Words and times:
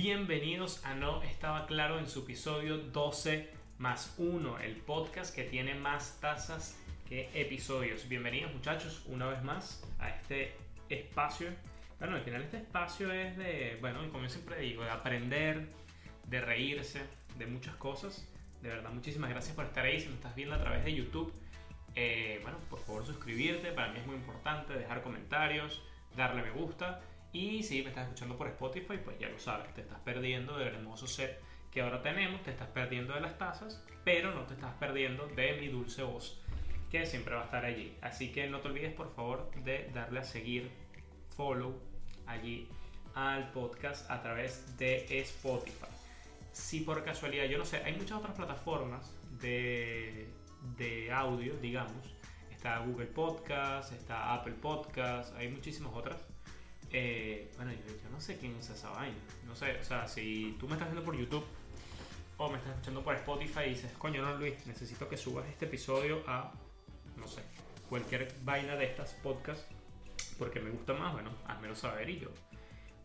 Bienvenidos 0.00 0.84
a 0.84 0.94
No 0.94 1.24
Estaba 1.24 1.66
Claro 1.66 1.98
en 1.98 2.06
su 2.06 2.20
episodio 2.20 2.78
12 2.78 3.50
más 3.78 4.14
1, 4.16 4.60
el 4.60 4.76
podcast 4.76 5.34
que 5.34 5.42
tiene 5.42 5.74
más 5.74 6.20
tazas 6.20 6.78
que 7.08 7.28
episodios. 7.34 8.08
Bienvenidos 8.08 8.54
muchachos 8.54 9.02
una 9.08 9.26
vez 9.26 9.42
más 9.42 9.82
a 9.98 10.10
este 10.10 10.54
espacio. 10.88 11.48
Bueno, 11.98 12.14
al 12.14 12.22
final 12.22 12.42
este 12.42 12.58
espacio 12.58 13.12
es 13.12 13.36
de, 13.36 13.76
bueno, 13.80 13.98
como 14.12 14.22
yo 14.22 14.30
siempre 14.30 14.60
digo, 14.60 14.84
de 14.84 14.90
aprender, 14.90 15.66
de 16.28 16.42
reírse, 16.42 17.00
de 17.36 17.46
muchas 17.46 17.74
cosas. 17.74 18.24
De 18.62 18.68
verdad, 18.68 18.92
muchísimas 18.92 19.30
gracias 19.30 19.56
por 19.56 19.64
estar 19.64 19.84
ahí. 19.84 19.98
Si 20.00 20.06
me 20.06 20.14
estás 20.14 20.36
viendo 20.36 20.54
a 20.54 20.60
través 20.60 20.84
de 20.84 20.94
YouTube, 20.94 21.32
eh, 21.96 22.38
bueno, 22.44 22.58
por 22.70 22.78
favor 22.78 23.04
suscribirte, 23.04 23.72
para 23.72 23.88
mí 23.88 23.98
es 23.98 24.06
muy 24.06 24.14
importante, 24.14 24.74
dejar 24.74 25.02
comentarios, 25.02 25.82
darle 26.16 26.42
me 26.42 26.52
gusta. 26.52 27.00
Y 27.32 27.62
si 27.62 27.82
me 27.82 27.90
estás 27.90 28.04
escuchando 28.04 28.36
por 28.36 28.48
Spotify, 28.48 28.98
pues 29.04 29.18
ya 29.18 29.28
lo 29.28 29.38
sabes, 29.38 29.72
te 29.74 29.82
estás 29.82 30.00
perdiendo 30.00 30.56
del 30.56 30.68
hermoso 30.68 31.06
set 31.06 31.38
que 31.70 31.82
ahora 31.82 32.00
tenemos, 32.00 32.42
te 32.42 32.50
estás 32.50 32.68
perdiendo 32.68 33.14
de 33.14 33.20
las 33.20 33.36
tazas, 33.36 33.84
pero 34.04 34.34
no 34.34 34.44
te 34.44 34.54
estás 34.54 34.74
perdiendo 34.76 35.26
de 35.28 35.58
mi 35.60 35.68
dulce 35.68 36.02
voz, 36.02 36.40
que 36.90 37.04
siempre 37.04 37.34
va 37.34 37.42
a 37.42 37.44
estar 37.44 37.64
allí. 37.64 37.94
Así 38.00 38.32
que 38.32 38.46
no 38.46 38.60
te 38.60 38.68
olvides, 38.68 38.94
por 38.94 39.14
favor, 39.14 39.50
de 39.64 39.90
darle 39.92 40.20
a 40.20 40.24
seguir, 40.24 40.70
follow 41.36 41.78
allí 42.26 42.68
al 43.14 43.50
podcast 43.52 44.10
a 44.10 44.22
través 44.22 44.78
de 44.78 45.20
Spotify. 45.20 45.86
Si 46.52 46.80
por 46.80 47.04
casualidad, 47.04 47.44
yo 47.44 47.58
no 47.58 47.64
sé, 47.66 47.82
hay 47.84 47.94
muchas 47.94 48.18
otras 48.18 48.34
plataformas 48.34 49.14
de, 49.40 50.28
de 50.78 51.12
audio, 51.12 51.54
digamos. 51.58 52.14
Está 52.50 52.78
Google 52.78 53.06
Podcast, 53.06 53.92
está 53.92 54.34
Apple 54.34 54.54
Podcast, 54.54 55.36
hay 55.36 55.48
muchísimas 55.48 55.92
otras 55.94 56.16
eh, 56.92 57.50
bueno, 57.56 57.72
yo, 57.72 58.10
no 58.10 58.20
sé 58.20 58.38
quién 58.38 58.54
usa 58.56 58.74
esa 58.74 58.90
vaina. 58.90 59.16
No 59.46 59.54
sé, 59.54 59.78
o 59.80 59.84
sea, 59.84 60.06
si 60.08 60.56
tú 60.58 60.66
me 60.66 60.74
estás 60.74 60.88
viendo 60.88 61.04
por 61.04 61.16
YouTube 61.16 61.44
o 62.36 62.48
me 62.50 62.58
estás 62.58 62.72
escuchando 62.72 63.02
por 63.02 63.14
Spotify 63.16 63.60
y 63.66 63.70
dices, 63.70 63.92
coño, 63.98 64.22
no, 64.22 64.36
Luis, 64.36 64.66
necesito 64.66 65.08
que 65.08 65.16
subas 65.16 65.46
este 65.48 65.66
episodio 65.66 66.22
a, 66.26 66.52
no 67.16 67.26
sé, 67.26 67.42
cualquier 67.88 68.32
vaina 68.42 68.76
de 68.76 68.84
estas 68.86 69.14
podcasts 69.14 69.66
porque 70.38 70.60
me 70.60 70.70
gusta 70.70 70.94
más, 70.94 71.12
bueno, 71.12 71.30
házmelo 71.46 71.74
saber 71.74 72.08
y 72.08 72.20
yo 72.20 72.28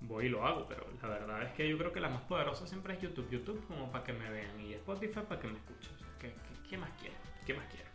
voy 0.02 0.28
y 0.28 0.30
lo 0.30 0.46
hago. 0.46 0.68
Pero 0.68 0.86
la 1.02 1.08
verdad 1.08 1.44
es 1.44 1.54
que 1.54 1.68
yo 1.68 1.78
creo 1.78 1.92
que 1.92 2.00
la 2.00 2.10
más 2.10 2.22
poderosa 2.22 2.68
siempre 2.68 2.94
es 2.94 3.02
YouTube. 3.02 3.30
YouTube 3.30 3.66
como 3.68 3.92
para 3.92 4.04
que 4.04 4.14
me 4.14 4.30
vean 4.30 4.60
y 4.62 4.74
Spotify 4.74 5.22
para 5.28 5.42
que 5.42 5.48
me 5.48 5.58
escuchen. 5.58 5.92
¿qué, 6.70 6.78
más 6.78 6.90
quieren? 7.00 7.18
¿Qué 7.46 7.54
más 7.54 7.66
quieren? 7.68 7.92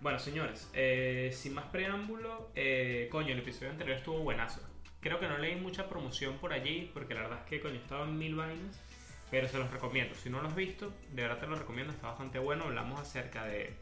Bueno, 0.00 0.18
señores, 0.18 0.70
eh, 0.74 1.30
sin 1.32 1.54
más 1.54 1.66
preámbulo, 1.66 2.50
eh, 2.54 3.08
coño, 3.10 3.32
el 3.32 3.38
episodio 3.38 3.70
anterior 3.70 3.96
estuvo 3.96 4.18
buenazo 4.20 4.60
Creo 5.06 5.20
que 5.20 5.28
no 5.28 5.38
leí 5.38 5.54
mucha 5.54 5.88
promoción 5.88 6.36
por 6.38 6.52
allí, 6.52 6.90
porque 6.92 7.14
la 7.14 7.20
verdad 7.20 7.38
es 7.44 7.48
que 7.48 7.60
coño, 7.60 7.76
estaba 7.76 8.06
en 8.06 8.18
mil 8.18 8.34
vainas, 8.34 8.82
pero 9.30 9.46
se 9.46 9.56
los 9.56 9.70
recomiendo. 9.70 10.16
Si 10.16 10.28
no 10.28 10.42
lo 10.42 10.48
has 10.48 10.56
visto, 10.56 10.92
de 11.12 11.22
verdad 11.22 11.38
te 11.38 11.46
lo 11.46 11.54
recomiendo, 11.54 11.92
está 11.92 12.08
bastante 12.08 12.40
bueno. 12.40 12.64
Hablamos 12.64 12.98
acerca 12.98 13.44
de. 13.44 13.76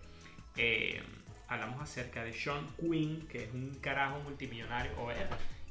Eh, 0.58 1.02
hablamos 1.48 1.80
acerca 1.80 2.22
de 2.24 2.34
Sean 2.34 2.68
Quinn, 2.78 3.26
que 3.26 3.44
es 3.44 3.54
un 3.54 3.74
carajo 3.80 4.18
multimillonario, 4.20 4.92
o 4.98 5.10
es 5.10 5.16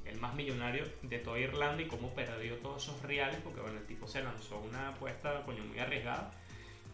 el 0.05 0.19
más 0.19 0.33
millonario 0.33 0.85
de 1.03 1.19
toda 1.19 1.37
Irlanda 1.37 1.83
y 1.83 1.85
cómo 1.85 2.15
perdió 2.15 2.55
todos 2.57 2.81
esos 2.81 2.99
reales, 3.03 3.39
porque 3.43 3.61
bueno, 3.61 3.77
el 3.77 3.85
tipo 3.85 4.07
se 4.07 4.23
lanzó 4.23 4.57
una 4.57 4.89
apuesta 4.89 5.43
coño, 5.45 5.63
muy 5.65 5.77
arriesgada. 5.77 6.31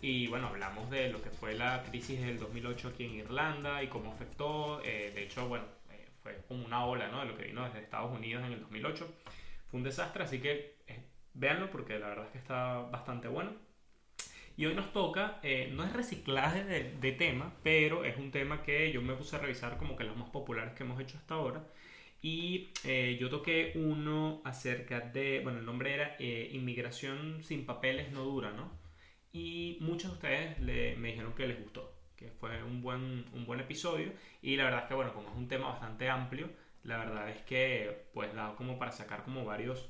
Y 0.01 0.27
bueno, 0.27 0.47
hablamos 0.47 0.89
de 0.89 1.09
lo 1.09 1.21
que 1.21 1.29
fue 1.29 1.55
la 1.55 1.83
crisis 1.83 2.19
del 2.19 2.37
2008 2.37 2.89
aquí 2.89 3.05
en 3.05 3.13
Irlanda 3.13 3.81
y 3.81 3.87
cómo 3.87 4.11
afectó. 4.11 4.81
Eh, 4.83 5.13
de 5.15 5.23
hecho, 5.23 5.47
bueno, 5.47 5.78
fue 6.35 6.47
como 6.47 6.65
una 6.65 6.85
ola 6.85 7.07
¿no? 7.09 7.19
de 7.21 7.25
lo 7.25 7.37
que 7.37 7.45
vino 7.45 7.63
desde 7.65 7.79
Estados 7.79 8.11
Unidos 8.11 8.43
en 8.45 8.53
el 8.53 8.61
2008. 8.61 9.07
Fue 9.69 9.77
un 9.77 9.83
desastre, 9.83 10.23
así 10.23 10.39
que 10.39 10.77
eh, 10.87 11.03
véanlo 11.33 11.69
porque 11.69 11.99
la 11.99 12.09
verdad 12.09 12.25
es 12.25 12.31
que 12.31 12.37
está 12.37 12.79
bastante 12.91 13.27
bueno. 13.27 13.53
Y 14.57 14.65
hoy 14.65 14.75
nos 14.75 14.91
toca, 14.91 15.39
eh, 15.41 15.71
no 15.73 15.85
es 15.85 15.93
reciclaje 15.93 16.65
de, 16.65 17.11
tema, 17.13 17.53
pero 17.63 18.03
es 18.03 18.17
un 18.17 18.31
tema 18.31 18.61
que 18.61 18.91
yo 18.91 19.01
me 19.01 19.15
puse 19.15 19.37
a 19.37 19.39
revisar 19.39 19.77
como 19.77 19.95
que 19.95 20.03
los 20.03 20.17
más 20.17 20.29
populares 20.31 20.73
que 20.73 20.83
hemos 20.83 20.99
hecho 20.99 21.17
hasta 21.17 21.35
ahora. 21.35 21.65
Y 22.21 22.71
eh, 22.83 23.17
yo 23.21 23.29
toqué 23.29 23.71
uno 23.75 24.41
acerca 24.43 24.99
de, 24.99 25.39
bueno, 25.43 25.59
el 25.59 25.65
nombre 25.65 25.93
era 25.93 26.17
Inmigración 26.19 27.41
sin 27.43 27.65
papeles 27.65 28.11
no 28.11 28.23
dura, 28.25 28.51
¿no? 28.51 28.77
Y 29.31 29.77
muchos 29.79 30.11
de 30.11 30.15
ustedes 30.15 30.59
le, 30.59 30.95
me 30.97 31.09
dijeron 31.09 31.33
que 31.35 31.47
les 31.47 31.61
gustó 31.61 31.98
que 32.19 32.29
fue 32.31 32.61
un 32.63 32.81
buen, 32.81 33.25
un 33.33 33.45
buen 33.45 33.61
episodio. 33.61 34.11
Y 34.41 34.57
la 34.57 34.65
verdad 34.65 34.81
es 34.81 34.87
que, 34.89 34.93
bueno, 34.93 35.13
como 35.13 35.29
es 35.29 35.35
un 35.35 35.47
tema 35.47 35.69
bastante 35.69 36.09
amplio, 36.09 36.49
la 36.83 36.97
verdad 36.97 37.29
es 37.29 37.41
que, 37.43 38.07
pues, 38.13 38.33
da 38.35 38.55
como 38.55 38.77
para 38.77 38.91
sacar 38.91 39.23
como 39.23 39.45
varios, 39.45 39.89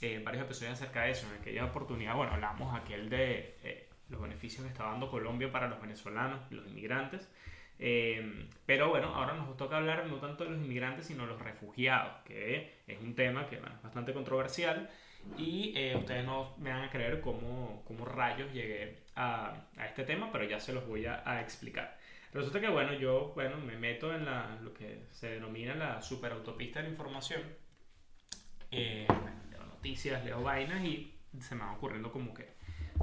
eh, 0.00 0.20
varios 0.24 0.44
episodios 0.44 0.74
acerca 0.74 1.02
de 1.02 1.12
eso. 1.12 1.28
En 1.28 1.40
aquella 1.40 1.64
oportunidad, 1.66 2.16
bueno, 2.16 2.32
hablamos 2.32 2.74
aquel 2.74 3.08
de 3.08 3.56
eh, 3.62 3.88
los 4.08 4.20
beneficios 4.20 4.64
que 4.64 4.72
está 4.72 4.84
dando 4.84 5.08
Colombia 5.08 5.52
para 5.52 5.68
los 5.68 5.80
venezolanos, 5.80 6.40
los 6.50 6.66
inmigrantes. 6.66 7.30
Eh, 7.78 8.48
pero 8.66 8.88
bueno, 8.88 9.14
ahora 9.14 9.34
nos 9.34 9.56
toca 9.56 9.76
hablar 9.76 10.04
no 10.06 10.16
tanto 10.16 10.42
de 10.42 10.50
los 10.50 10.58
inmigrantes, 10.58 11.06
sino 11.06 11.22
de 11.22 11.28
los 11.28 11.40
refugiados, 11.40 12.12
que 12.24 12.82
es 12.88 13.00
un 13.00 13.14
tema 13.14 13.46
que 13.46 13.54
es 13.56 13.62
bastante 13.62 14.12
controversial 14.12 14.90
y 15.36 15.72
eh, 15.76 15.96
ustedes 15.96 16.24
no 16.24 16.54
me 16.58 16.70
van 16.70 16.84
a 16.84 16.90
creer 16.90 17.20
cómo, 17.20 17.82
cómo 17.86 18.04
rayos 18.04 18.52
llegué 18.52 19.04
a, 19.14 19.66
a, 19.76 19.86
este 19.86 20.04
tema, 20.04 20.30
pero 20.32 20.44
ya 20.44 20.58
se 20.60 20.72
los 20.72 20.86
voy 20.86 21.06
a, 21.06 21.22
a, 21.24 21.40
explicar. 21.40 21.98
Resulta 22.32 22.60
que, 22.60 22.68
bueno, 22.68 22.92
yo 22.94 23.32
bueno, 23.34 23.56
me 23.58 23.76
meto 23.76 24.14
en 24.14 24.24
la, 24.24 24.58
lo 24.62 24.74
que 24.74 25.06
se 25.10 25.30
denomina 25.30 25.74
la 25.74 26.02
superautopista 26.02 26.80
de 26.80 26.84
la 26.84 26.90
información. 26.90 27.42
Eh, 28.70 29.06
leo 29.50 29.64
noticias, 29.64 30.24
leo 30.24 30.42
vainas 30.42 30.84
y 30.84 31.14
se 31.40 31.54
me 31.54 31.62
van 31.62 31.74
ocurriendo 31.74 32.12
como 32.12 32.34
que 32.34 32.54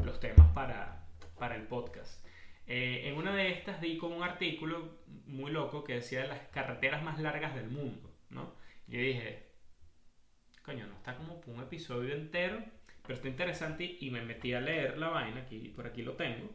los 0.04 0.20
temas 0.20 0.52
para, 0.54 1.08
para 1.38 1.56
el 1.56 1.64
podcast. 1.64 2.24
Eh, 2.68 3.04
en 3.06 3.18
una 3.18 3.36
de 3.36 3.52
estas 3.52 3.80
di 3.80 3.98
con 3.98 4.12
un 4.12 4.24
artículo 4.24 5.00
muy 5.28 5.52
loco 5.52 5.84
que 5.84 5.94
decía 5.94 6.22
de 6.22 6.28
las 6.28 6.40
carreteras 6.50 7.04
más 7.04 7.20
largas 7.20 7.54
del 7.56 7.70
mundo, 7.70 8.12
¿no? 8.30 8.56
Y 8.88 8.98
dije, 8.98 9.46
coño, 10.66 10.88
no 10.88 10.96
está 10.96 11.16
como 11.16 11.40
un 11.46 11.62
episodio 11.62 12.16
entero, 12.16 12.60
pero 13.04 13.14
está 13.14 13.28
interesante 13.28 13.98
y 14.00 14.10
me 14.10 14.24
metí 14.24 14.54
a 14.54 14.62
leer 14.62 14.98
la 14.98 15.10
vaina, 15.10 15.42
aquí, 15.42 15.60
por 15.70 15.86
aquí 15.86 16.02
lo 16.02 16.14
tengo. 16.14 16.50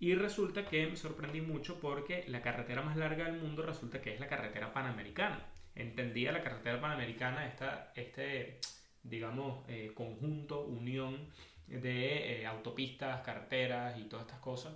Y 0.00 0.14
resulta 0.14 0.64
que 0.64 0.86
me 0.86 0.96
sorprendí 0.96 1.42
mucho 1.42 1.78
porque 1.78 2.24
la 2.28 2.40
carretera 2.40 2.82
más 2.82 2.96
larga 2.96 3.26
del 3.26 3.40
mundo 3.40 3.62
resulta 3.62 4.00
que 4.00 4.14
es 4.14 4.20
la 4.20 4.26
carretera 4.26 4.72
panamericana. 4.72 5.46
Entendía 5.74 6.32
la 6.32 6.42
carretera 6.42 6.80
panamericana, 6.80 7.46
esta, 7.46 7.92
este, 7.94 8.58
digamos, 9.02 9.64
eh, 9.68 9.92
conjunto, 9.94 10.62
unión 10.62 11.28
de 11.66 12.40
eh, 12.40 12.46
autopistas, 12.46 13.20
carreteras 13.20 13.98
y 13.98 14.04
todas 14.04 14.26
estas 14.26 14.40
cosas, 14.40 14.74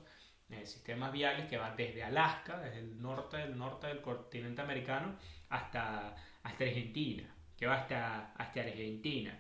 eh, 0.50 0.64
sistemas 0.66 1.12
viales 1.12 1.46
que 1.46 1.56
van 1.56 1.76
desde 1.76 2.04
Alaska, 2.04 2.60
desde 2.60 2.78
el 2.80 3.02
norte 3.02 3.38
del 3.38 3.56
norte 3.58 3.88
del 3.88 4.00
continente 4.02 4.62
americano, 4.62 5.16
hasta, 5.48 6.14
hasta 6.42 6.64
Argentina 6.64 7.35
que 7.56 7.66
va 7.66 7.76
hasta, 7.76 8.32
hasta 8.34 8.60
Argentina. 8.60 9.38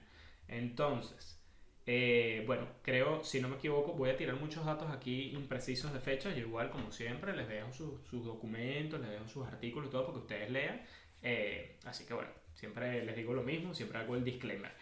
Entonces, 0.48 1.40
eh, 1.86 2.42
bueno, 2.46 2.66
creo, 2.82 3.22
si 3.22 3.40
no 3.40 3.48
me 3.48 3.56
equivoco, 3.56 3.92
voy 3.92 4.10
a 4.10 4.16
tirar 4.16 4.36
muchos 4.36 4.64
datos 4.64 4.90
aquí 4.90 5.30
imprecisos 5.30 5.92
de 5.92 6.00
fecha. 6.00 6.30
Yo 6.30 6.46
igual, 6.46 6.70
como 6.70 6.90
siempre, 6.90 7.36
les 7.36 7.48
dejo 7.48 7.72
sus 7.72 8.24
documentos, 8.24 9.00
les 9.00 9.10
dejo 9.10 9.28
sus 9.28 9.46
artículos 9.46 9.90
todo 9.90 10.06
porque 10.06 10.20
ustedes 10.20 10.50
lean. 10.50 10.82
Eh, 11.22 11.78
así 11.84 12.04
que 12.06 12.14
bueno, 12.14 12.30
siempre 12.54 13.04
les 13.04 13.16
digo 13.16 13.34
lo 13.34 13.42
mismo, 13.42 13.74
siempre 13.74 13.98
hago 13.98 14.16
el 14.16 14.24
disclaimer. 14.24 14.72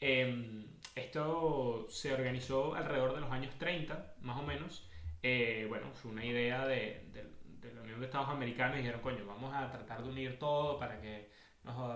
Em, 0.00 0.66
esto 0.94 1.86
se 1.88 2.12
organizó 2.12 2.74
alrededor 2.74 3.14
de 3.14 3.20
los 3.20 3.30
años 3.30 3.54
30, 3.58 4.14
más 4.22 4.38
o 4.38 4.42
menos. 4.42 4.88
Eh, 5.22 5.66
bueno, 5.68 5.92
fue 5.94 6.12
una 6.12 6.24
idea 6.24 6.66
de, 6.66 7.04
de 7.12 7.74
la 7.74 7.82
Unión 7.82 8.00
de 8.00 8.06
Estados 8.06 8.28
Americanos 8.28 8.76
dijeron, 8.76 9.00
coño, 9.00 9.24
vamos 9.26 9.54
a 9.54 9.70
tratar 9.70 10.02
de 10.02 10.08
unir 10.10 10.38
todo 10.38 10.78
para 10.78 11.00
que 11.00 11.30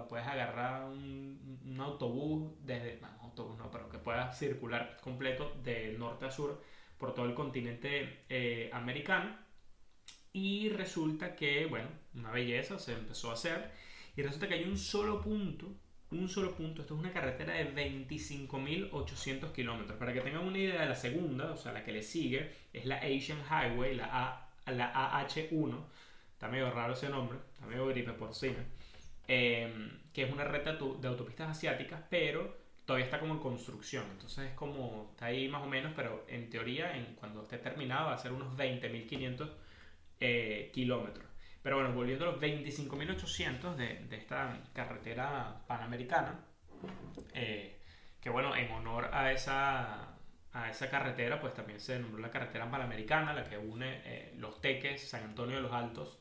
puedes 0.09 0.27
agarrar 0.27 0.85
un, 0.85 1.77
autobús 1.81 2.53
desde, 2.65 2.99
no, 3.01 3.09
autobús 3.23 3.57
no, 3.59 3.71
pero 3.71 3.89
que 3.89 3.99
pueda 3.99 4.33
circular 4.33 4.97
completo 5.01 5.55
de 5.63 5.95
norte 5.99 6.27
a 6.27 6.31
sur 6.31 6.61
por 6.99 7.15
todo 7.15 7.27
el 7.27 7.35
continente 7.35 8.25
eh, 8.29 8.71
americano. 8.73 9.37
Y 10.33 10.69
resulta 10.71 11.35
que, 11.35 11.67
bueno, 11.67 11.89
una 12.15 12.31
belleza 12.31 12.79
se 12.79 12.93
empezó 12.93 13.31
a 13.31 13.35
hacer. 13.35 13.71
Y 14.17 14.23
resulta 14.23 14.49
que 14.49 14.55
hay 14.55 14.65
un 14.65 14.79
solo 14.79 15.21
punto, 15.21 15.73
un 16.11 16.29
solo 16.29 16.55
punto, 16.55 16.83
esto 16.83 16.95
es 16.95 17.01
una 17.01 17.13
carretera 17.13 17.55
de 17.55 17.73
25.800 17.75 19.53
kilómetros. 19.53 19.99
Para 19.99 20.13
que 20.13 20.21
tengan 20.21 20.45
una 20.47 20.59
idea 20.59 20.81
de 20.81 20.89
la 20.89 20.95
segunda, 20.95 21.53
o 21.53 21.57
sea, 21.57 21.73
la 21.73 21.85
que 21.85 21.93
le 21.93 22.03
sigue, 22.03 22.53
es 22.73 22.87
la 22.87 22.97
Asian 22.97 23.43
Highway, 23.49 23.95
la, 23.95 24.09
A, 24.67 24.73
la 24.73 24.93
AH1. 25.23 25.85
Está 26.33 26.49
medio 26.49 26.71
raro 26.71 26.95
ese 26.95 27.09
nombre, 27.09 27.39
está 27.53 27.67
medio 27.67 27.87
gripe 27.87 28.13
porcina. 28.13 28.65
Em, 29.29 30.01
que 30.13 30.25
es 30.25 30.33
una 30.33 30.45
red 30.45 30.65
de 30.65 31.09
autopistas 31.09 31.51
asiáticas, 31.51 32.03
pero 32.09 32.57
todavía 32.87 33.05
está 33.05 33.21
como 33.21 33.35
en 33.35 33.41
construcción. 33.41 34.05
Entonces 34.13 34.51
es 34.51 34.55
como, 34.55 35.11
está 35.11 35.27
ahí 35.27 35.49
más 35.49 35.63
o 35.63 35.67
menos, 35.67 35.93
pero 35.95 36.25
en 36.29 36.49
teoría, 36.49 36.97
en, 36.97 37.15
cuando 37.17 37.43
esté 37.43 37.59
terminado, 37.59 38.07
va 38.07 38.15
a 38.15 38.19
ser 38.19 38.33
unos 38.33 38.57
20.500 38.57 39.51
eh, 40.21 40.71
kilómetros. 40.73 41.27
Pero 41.63 41.77
bueno, 41.77 41.93
volviendo 41.95 42.25
a 42.27 42.33
los 42.33 42.41
25.800 42.41 43.75
de, 43.77 44.07
de 44.07 44.17
esta 44.17 44.59
carretera 44.73 45.63
panamericana, 45.67 46.41
eh, 47.35 47.79
que 48.21 48.31
bueno, 48.31 48.57
en 48.57 48.71
honor 48.73 49.11
a 49.13 49.33
esa, 49.33 50.15
a 50.53 50.71
esa 50.71 50.89
carretera, 50.89 51.41
pues 51.41 51.53
también 51.55 51.81
se 51.81 51.99
nombró 51.99 52.21
la 52.21 52.31
carretera 52.31 52.71
panamericana, 52.71 53.35
la 53.35 53.45
que 53.45 53.59
une 53.59 54.01
eh, 54.05 54.35
Los 54.39 54.61
Teques, 54.63 55.09
San 55.09 55.25
Antonio 55.25 55.57
de 55.57 55.63
los 55.63 55.73
Altos 55.73 56.19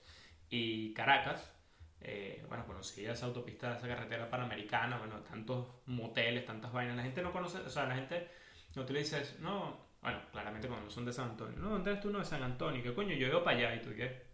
y 0.50 0.94
Caracas. 0.94 1.57
Eh, 2.02 2.46
bueno, 2.48 2.66
conocía 2.66 3.14
esa 3.14 3.26
autopista, 3.26 3.76
esa 3.76 3.88
carretera 3.88 4.30
panamericana, 4.30 4.98
bueno, 4.98 5.20
tantos 5.22 5.68
moteles, 5.88 6.46
tantas 6.46 6.72
vainas. 6.72 6.96
La 6.96 7.04
gente 7.04 7.22
no 7.22 7.32
conoce, 7.32 7.60
o 7.60 7.70
sea, 7.70 7.86
la 7.86 7.96
gente 7.96 8.28
no 8.76 8.86
te 8.86 8.94
le 8.94 9.00
dices, 9.00 9.40
no, 9.40 9.88
bueno, 10.02 10.22
claramente 10.32 10.68
cuando 10.68 10.90
son 10.90 11.06
de 11.06 11.14
San 11.14 11.32
Antonio, 11.32 11.58
no, 11.58 11.70
¿dónde 11.70 11.92
eres 11.92 12.02
tú 12.02 12.10
no 12.10 12.20
de 12.20 12.26
San 12.26 12.44
Antonio? 12.44 12.84
¿Qué 12.84 12.94
coño? 12.94 13.16
Yo 13.16 13.28
ido 13.28 13.44
para 13.44 13.58
allá 13.58 13.76
y 13.76 13.82
tú, 13.82 13.96
¿qué? 13.96 14.26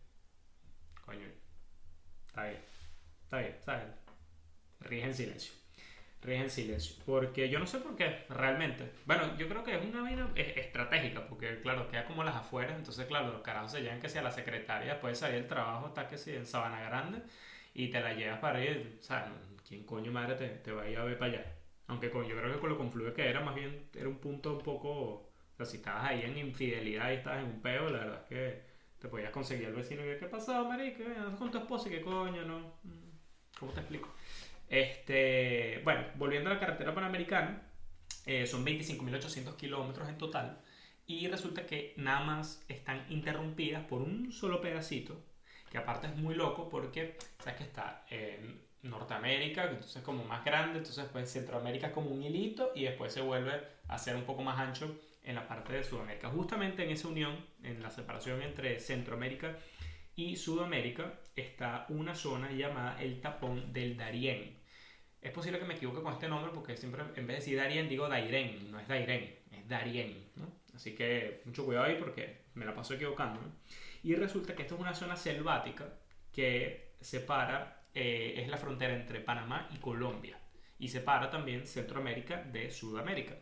Coño, 1.06 1.28
está 2.26 2.44
bien, 2.46 2.62
está 3.24 3.40
bien, 3.40 3.58
¿sabes? 3.62 3.86
Ríes 4.82 5.06
en 5.06 5.14
silencio. 5.14 5.54
Ríes 6.22 6.42
en 6.42 6.50
silencio. 6.50 6.96
Porque 7.06 7.50
yo 7.50 7.60
no 7.60 7.68
sé 7.68 7.80
por 7.80 7.96
qué, 7.96 8.26
realmente. 8.30 8.92
Bueno, 9.06 9.38
yo 9.38 9.48
creo 9.48 9.64
que 9.64 9.76
es 9.76 9.84
una 9.84 10.02
vaina 10.02 10.30
estratégica, 10.36 11.28
porque 11.28 11.62
claro, 11.62 11.90
queda 11.90 12.06
como 12.06 12.24
las 12.24 12.36
afueras, 12.36 12.78
entonces 12.78 13.06
claro, 13.08 13.32
los 13.32 13.42
carajos 13.42 13.72
se 13.72 13.82
llevan 13.82 14.00
que 14.00 14.10
si 14.10 14.18
a 14.18 14.22
la 14.22 14.32
secretaria, 14.32 15.00
puede 15.00 15.16
salir 15.16 15.38
el 15.38 15.48
trabajo, 15.48 15.88
está 15.88 16.08
que 16.08 16.18
si 16.18 16.32
en 16.32 16.46
Sabana 16.46 16.82
Grande, 16.82 17.22
y 17.74 17.88
te 17.90 18.00
la 18.00 18.14
llevas 18.14 18.40
para 18.40 18.64
ir, 18.64 18.98
o 19.00 19.04
sea, 19.04 19.32
¿quién 19.68 19.84
coño 19.84 20.12
madre 20.12 20.36
te, 20.36 20.48
te 20.50 20.72
va 20.72 20.84
a 20.84 20.90
ir 20.90 20.98
a 20.98 21.04
ver 21.04 21.18
para 21.18 21.32
allá? 21.34 21.56
Aunque 21.88 22.10
con, 22.10 22.26
yo 22.26 22.36
creo 22.38 22.54
que 22.54 22.60
con 22.60 22.70
lo 22.70 22.78
confluye 22.78 23.14
que 23.14 23.28
era, 23.28 23.42
más 23.42 23.56
bien 23.56 23.90
era 23.94 24.08
un 24.08 24.18
punto 24.18 24.54
un 24.54 24.64
poco, 24.64 24.90
o 24.90 25.30
sea, 25.58 25.66
si 25.66 25.78
estabas 25.78 26.06
ahí 26.06 26.22
en 26.24 26.38
infidelidad 26.38 27.12
y 27.12 27.16
estabas 27.16 27.40
en 27.40 27.46
un 27.46 27.62
peo, 27.62 27.90
la 27.90 28.00
verdad 28.00 28.22
es 28.24 28.30
que 28.30 28.62
te 29.00 29.08
podías 29.10 29.32
conseguir 29.32 29.68
al 29.68 29.74
vecino 29.74 30.02
y 30.02 30.18
¿qué 30.18 30.26
ha 30.26 30.30
pasado, 30.30 30.66
marica? 30.66 31.04
con 31.38 31.52
tu 31.52 31.58
esposa 31.58 31.90
y 31.90 31.92
qué 31.92 32.02
coño, 32.02 32.44
¿no? 32.46 32.60
Mm, 32.84 33.60
¿Cómo 33.60 33.72
te 33.74 33.82
explico? 33.82 34.10
Este, 34.70 35.82
bueno, 35.84 36.06
volviendo 36.16 36.50
a 36.50 36.54
la 36.54 36.60
carretera 36.60 36.96
panamericana, 36.96 37.62
eh, 38.26 38.48
son 38.48 38.66
25.800 38.66 39.58
kilómetros 39.58 40.08
en 40.08 40.18
total 40.18 40.62
y 41.06 41.28
resulta 41.28 41.66
que 41.66 41.94
nada 41.98 42.22
más 42.24 42.64
están 42.70 43.06
interrumpidas 43.10 43.84
por 43.86 44.02
un 44.02 44.32
solo 44.32 44.62
pedacito 44.62 45.22
que 45.74 45.80
aparte 45.80 46.06
es 46.06 46.16
muy 46.16 46.36
loco 46.36 46.70
porque, 46.70 47.18
sabes 47.40 47.58
que 47.58 47.64
está 47.64 48.06
en 48.12 48.62
Norteamérica, 48.84 49.64
que 49.64 49.74
entonces 49.74 49.96
es 49.96 50.04
como 50.04 50.24
más 50.24 50.46
grande, 50.46 50.78
entonces 50.78 51.04
pues 51.12 51.32
Centroamérica 51.32 51.88
es 51.88 51.94
como 51.94 52.12
un 52.12 52.22
hilito 52.22 52.74
y 52.76 52.84
después 52.84 53.12
se 53.12 53.22
vuelve 53.22 53.54
a 53.88 53.98
ser 53.98 54.16
un 54.16 54.22
poco 54.22 54.44
más 54.44 54.60
ancho 54.60 54.96
en 55.24 55.34
la 55.34 55.48
parte 55.48 55.74
de 55.74 55.84
Sudamérica. 55.84 56.30
Justamente 56.30 56.84
en 56.84 56.92
esa 56.92 57.08
unión, 57.08 57.44
en 57.64 57.82
la 57.82 57.90
separación 57.90 58.44
entre 58.44 58.80
Centroamérica 58.80 59.58
y 60.16 60.36
Sudamérica, 60.36 61.12
está 61.36 61.88
una 61.90 62.14
zona 62.14 62.52
llamada 62.52 63.02
el 63.02 63.20
tapón 63.20 63.74
del 63.74 63.98
Darién. 63.98 64.56
Es 65.24 65.32
posible 65.32 65.58
que 65.58 65.66
me 65.66 65.74
equivoque 65.74 66.04
con 66.04 66.14
este 66.14 66.28
nombre 66.28 66.52
porque 66.54 66.78
siempre 66.78 67.02
en 67.02 67.26
vez 67.26 67.28
de 67.28 67.34
decir 67.34 67.58
Darién 67.58 67.90
digo 67.90 68.08
Dairén, 68.08 68.70
no 68.72 68.80
es 68.80 68.88
Dairén, 68.88 69.40
es 69.50 69.68
Darién. 69.68 70.30
¿no? 70.36 70.52
Así 70.74 70.96
que 70.96 71.42
mucho 71.46 71.66
cuidado 71.66 71.86
ahí 71.86 71.96
porque 72.00 72.44
me 72.56 72.66
la 72.66 72.74
paso 72.74 72.94
equivocando. 72.94 73.42
¿no? 73.42 73.52
Y 74.04 74.16
resulta 74.16 74.56
que 74.56 74.64
esto 74.64 74.76
es 74.76 74.82
una 74.82 74.94
zona 74.94 75.16
selvática 75.16 75.94
que 76.32 76.96
separa, 77.00 77.86
eh, 77.94 78.36
es 78.38 78.48
la 78.48 78.58
frontera 78.58 78.94
entre 78.94 79.20
Panamá 79.20 79.70
y 79.74 79.78
Colombia. 79.78 80.38
Y 80.80 80.90
separa 80.90 81.30
también 81.30 81.68
Centroamérica 81.68 82.44
de 82.44 82.72
Sudamérica. 82.72 83.36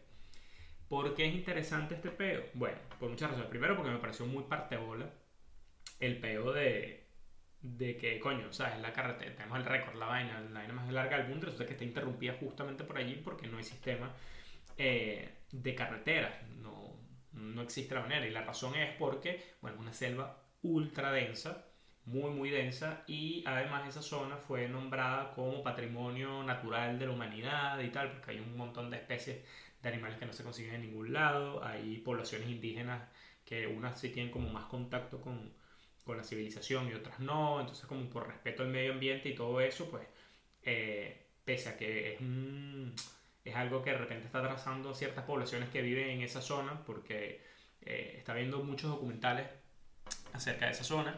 ¿Por 0.88 1.16
qué 1.16 1.26
es 1.26 1.34
interesante 1.34 1.96
este 1.96 2.12
peo? 2.12 2.44
Bueno, 2.54 2.78
por 3.00 3.10
muchas 3.10 3.30
razones. 3.30 3.50
Primero 3.50 3.76
porque 3.78 3.92
me 3.92 4.00
pareció 4.00 4.26
muy 4.26 4.44
partebola 4.44 5.10
el 6.00 6.20
peo 6.20 6.52
de, 6.52 7.02
de 7.62 7.96
que, 7.98 8.20
coño, 8.20 8.48
o 8.50 8.54
sea, 8.54 8.76
es 8.76 8.82
la 8.82 8.92
carretera, 8.92 9.36
tenemos 9.36 9.58
el 9.60 9.66
récord, 9.66 9.96
la 9.96 10.08
vaina, 10.08 10.42
la 10.42 10.60
vaina 10.60 10.74
más 10.74 10.92
larga 10.92 11.18
del 11.18 11.28
mundo, 11.28 11.46
resulta 11.46 11.66
que 11.66 11.74
está 11.74 11.84
interrumpida 11.84 12.34
justamente 12.40 12.84
por 12.84 12.98
allí 12.98 13.16
porque 13.24 13.48
no 13.48 13.58
hay 13.58 13.64
sistema 13.64 14.12
eh, 14.78 15.30
de 15.52 15.76
carreteras, 15.76 16.34
no, 16.58 16.91
no 17.34 17.62
existe 17.62 17.96
la 17.96 18.02
manera. 18.02 18.26
Y 18.28 18.32
la 18.32 18.44
razón 18.44 18.76
es 18.76 18.96
porque, 18.98 19.42
bueno, 19.62 19.80
una 19.80 19.94
selva 19.94 20.44
ultra 20.64 21.12
densa, 21.12 21.66
muy 22.06 22.32
muy 22.32 22.50
densa 22.50 23.04
y 23.08 23.44
además 23.46 23.88
esa 23.88 24.02
zona 24.02 24.38
fue 24.38 24.68
nombrada 24.68 25.34
como 25.34 25.64
patrimonio 25.64 26.44
natural 26.44 26.98
de 26.98 27.06
la 27.06 27.12
humanidad 27.12 27.80
y 27.80 27.90
tal, 27.90 28.12
porque 28.12 28.32
hay 28.32 28.40
un 28.40 28.58
montón 28.58 28.90
de 28.90 28.98
especies 28.98 29.46
de 29.82 29.90
animales 29.90 30.18
que 30.18 30.26
no 30.26 30.34
se 30.34 30.44
consiguen 30.44 30.76
en 30.76 30.82
ningún 30.82 31.14
lado, 31.14 31.64
hay 31.64 31.98
poblaciones 32.00 32.50
indígenas 32.50 33.08
que 33.46 33.68
unas 33.68 34.00
sí 34.00 34.10
tienen 34.10 34.32
como 34.32 34.50
más 34.50 34.66
contacto 34.66 35.22
con, 35.22 35.54
con 36.04 36.18
la 36.18 36.24
civilización 36.24 36.90
y 36.90 36.94
otras 36.94 37.20
no, 37.20 37.60
entonces 37.60 37.86
como 37.86 38.10
por 38.10 38.28
respeto 38.28 38.64
al 38.64 38.70
medio 38.70 38.94
ambiente 38.94 39.30
y 39.30 39.36
todo 39.36 39.62
eso, 39.62 39.90
pues 39.90 40.08
eh, 40.64 41.28
pese 41.44 41.70
a 41.70 41.78
que 41.78 42.14
es, 42.14 42.22
es 43.52 43.56
algo 43.56 43.82
que 43.82 43.92
de 43.92 43.98
repente 43.98 44.26
está 44.26 44.40
atrasando 44.40 44.94
ciertas 44.94 45.26
poblaciones 45.26 45.70
que 45.70 45.82
viven 45.82 46.10
en 46.10 46.22
esa 46.22 46.42
zona, 46.42 46.84
porque 46.86 47.42
eh, 47.82 48.16
está 48.18 48.34
viendo 48.34 48.64
muchos 48.64 48.90
documentales 48.90 49.48
acerca 50.34 50.66
de 50.66 50.72
esa 50.72 50.84
zona 50.84 51.16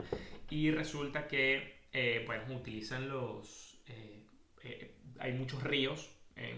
y 0.50 0.72
resulta 0.72 1.28
que 1.28 1.84
eh, 1.92 2.24
pues, 2.26 2.42
utilizan 2.50 3.10
los 3.10 3.82
eh, 3.88 4.26
eh, 4.64 4.96
hay 5.20 5.34
muchos 5.34 5.64
ríos 5.64 6.10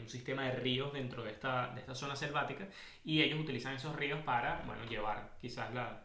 un 0.02 0.08
sistema 0.08 0.44
de 0.44 0.52
ríos 0.54 0.94
dentro 0.94 1.22
de 1.22 1.32
esta, 1.32 1.68
de 1.76 1.82
esta 1.82 1.94
zona 1.94 2.16
selvática 2.16 2.66
y 3.04 3.22
ellos 3.22 3.42
utilizan 3.42 3.76
esos 3.76 3.94
ríos 3.94 4.22
para 4.24 4.64
bueno 4.66 4.86
llevar 4.86 5.36
quizás 5.42 5.74
la, 5.74 6.02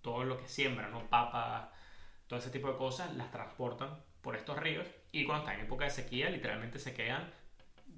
todo 0.00 0.24
lo 0.24 0.38
que 0.38 0.48
siembran 0.48 0.90
no 0.90 1.06
papas 1.10 1.68
todo 2.26 2.38
ese 2.38 2.48
tipo 2.48 2.68
de 2.68 2.78
cosas 2.78 3.14
las 3.14 3.30
transportan 3.30 4.02
por 4.22 4.34
estos 4.34 4.58
ríos 4.58 4.86
y 5.12 5.26
cuando 5.26 5.44
están 5.44 5.60
en 5.60 5.66
época 5.66 5.84
de 5.84 5.90
sequía 5.90 6.30
literalmente 6.30 6.78
se 6.78 6.94
quedan 6.94 7.30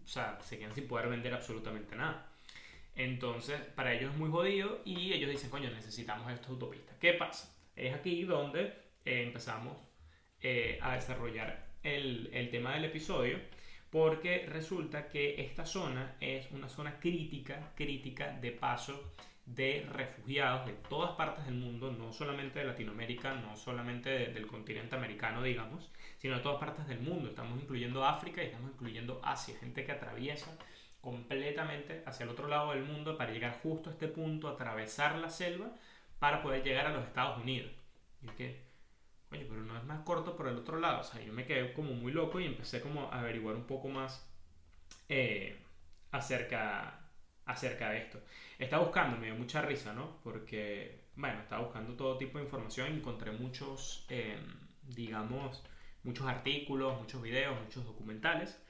o 0.05 0.09
sea 0.09 0.39
se 0.43 0.59
quedan 0.59 0.75
sin 0.75 0.87
poder 0.87 1.09
vender 1.09 1.33
absolutamente 1.35 1.97
nada 1.97 2.31
entonces 2.95 3.61
para 3.75 3.93
ellos 3.93 4.13
es 4.13 4.19
muy 4.19 4.31
jodido 4.31 4.81
y 4.85 5.13
ellos 5.13 5.31
dicen 5.31 5.51
coño 5.51 5.71
necesitamos 5.71 6.31
esta 6.33 6.49
autopista 6.49 6.93
¿qué 7.01 7.15
pasa? 7.15 7.55
es 7.77 7.95
aquí 7.95 8.25
donde 8.25 8.63
eh, 9.05 9.23
empezamos 9.23 9.77
eh, 10.41 10.79
a 10.83 10.95
desarrollar 10.95 11.67
el, 11.83 12.31
el, 12.33 12.51
tema 12.51 12.75
del 12.75 12.85
episodio 12.85 13.39
porque 13.91 14.47
resulta 14.47 15.09
que 15.09 15.41
esta 15.41 15.65
zona 15.65 16.17
es 16.21 16.51
una 16.51 16.69
zona 16.69 16.99
crítica, 16.99 17.73
crítica 17.77 18.33
de 18.41 18.51
paso 18.51 19.15
de 19.47 19.87
refugiados 19.93 20.67
de 20.67 20.73
todas 20.73 21.13
partes 21.13 21.45
del 21.45 21.55
mundo, 21.55 21.93
no 21.93 22.13
solamente 22.13 22.61
de 22.61 22.65
Latinoamérica, 22.65 23.35
no 23.35 23.57
solamente 23.57 24.11
del 24.11 24.47
continente 24.47 24.97
americano, 24.97 25.43
digamos, 25.43 25.91
sino 26.19 26.37
de 26.37 26.43
todas 26.43 26.59
partes 26.59 26.87
del 26.87 27.01
mundo. 27.01 27.29
Estamos 27.29 27.61
incluyendo 27.61 28.05
África 28.05 28.43
y 28.43 28.47
estamos 28.47 28.71
incluyendo 28.73 29.21
Asia, 29.23 29.57
gente 29.59 29.85
que 29.85 29.93
atraviesa 29.93 30.57
completamente 31.05 32.03
hacia 32.07 32.25
el 32.25 32.31
otro 32.31 32.49
lado 32.49 32.71
del 32.71 32.83
mundo 32.83 33.19
para 33.19 33.31
llegar 33.31 33.61
justo 33.63 33.91
a 33.91 33.93
este 33.93 34.09
punto, 34.09 34.49
atravesar 34.49 35.17
la 35.17 35.29
selva 35.29 35.71
para 36.19 36.43
poder 36.43 36.63
llegar 36.63 36.87
a 36.87 36.95
los 36.95 37.05
Estados 37.05 37.43
Unidos. 37.43 37.71
Y 38.23 38.29
es 38.29 38.33
que, 38.33 38.63
oye, 39.31 39.45
pero 39.47 39.61
no 39.61 39.77
es 39.77 39.85
más 39.85 40.01
corto 40.01 40.35
por 40.35 40.49
el 40.49 40.57
otro 40.57 40.79
lado. 40.81 41.01
O 41.01 41.05
sea, 41.05 41.21
yo 41.21 41.35
me 41.35 41.45
quedé 41.45 41.75
como 41.75 41.93
muy 41.93 42.11
loco 42.13 42.41
y 42.41 42.47
empecé 42.47 42.81
como 42.81 43.13
a 43.13 43.21
averiguar 43.21 43.55
un 43.55 43.67
poco 43.67 43.89
más 43.89 44.27
eh, 45.11 45.59
acerca, 46.11 47.04
acerca 47.47 47.91
de 47.91 47.99
esto. 47.99 48.21
Estaba 48.59 48.85
buscando, 48.85 49.17
me 49.17 49.27
dio 49.27 49.35
mucha 49.37 49.63
risa, 49.63 49.93
¿no? 49.93 50.21
Porque, 50.23 51.09
bueno, 51.17 51.41
estaba 51.41 51.63
buscando 51.63 51.95
todo 51.95 52.17
tipo 52.19 52.39
de 52.39 52.45
información 52.45 52.89
encontré 52.93 53.33
muchos, 53.33 54.07
em, 54.09 54.45
digamos, 54.83 55.63
muchos 56.03 56.27
artículos, 56.27 56.99
muchos 57.01 57.23
videos, 57.23 57.61
muchos 57.61 57.85
documentales. 57.85 58.61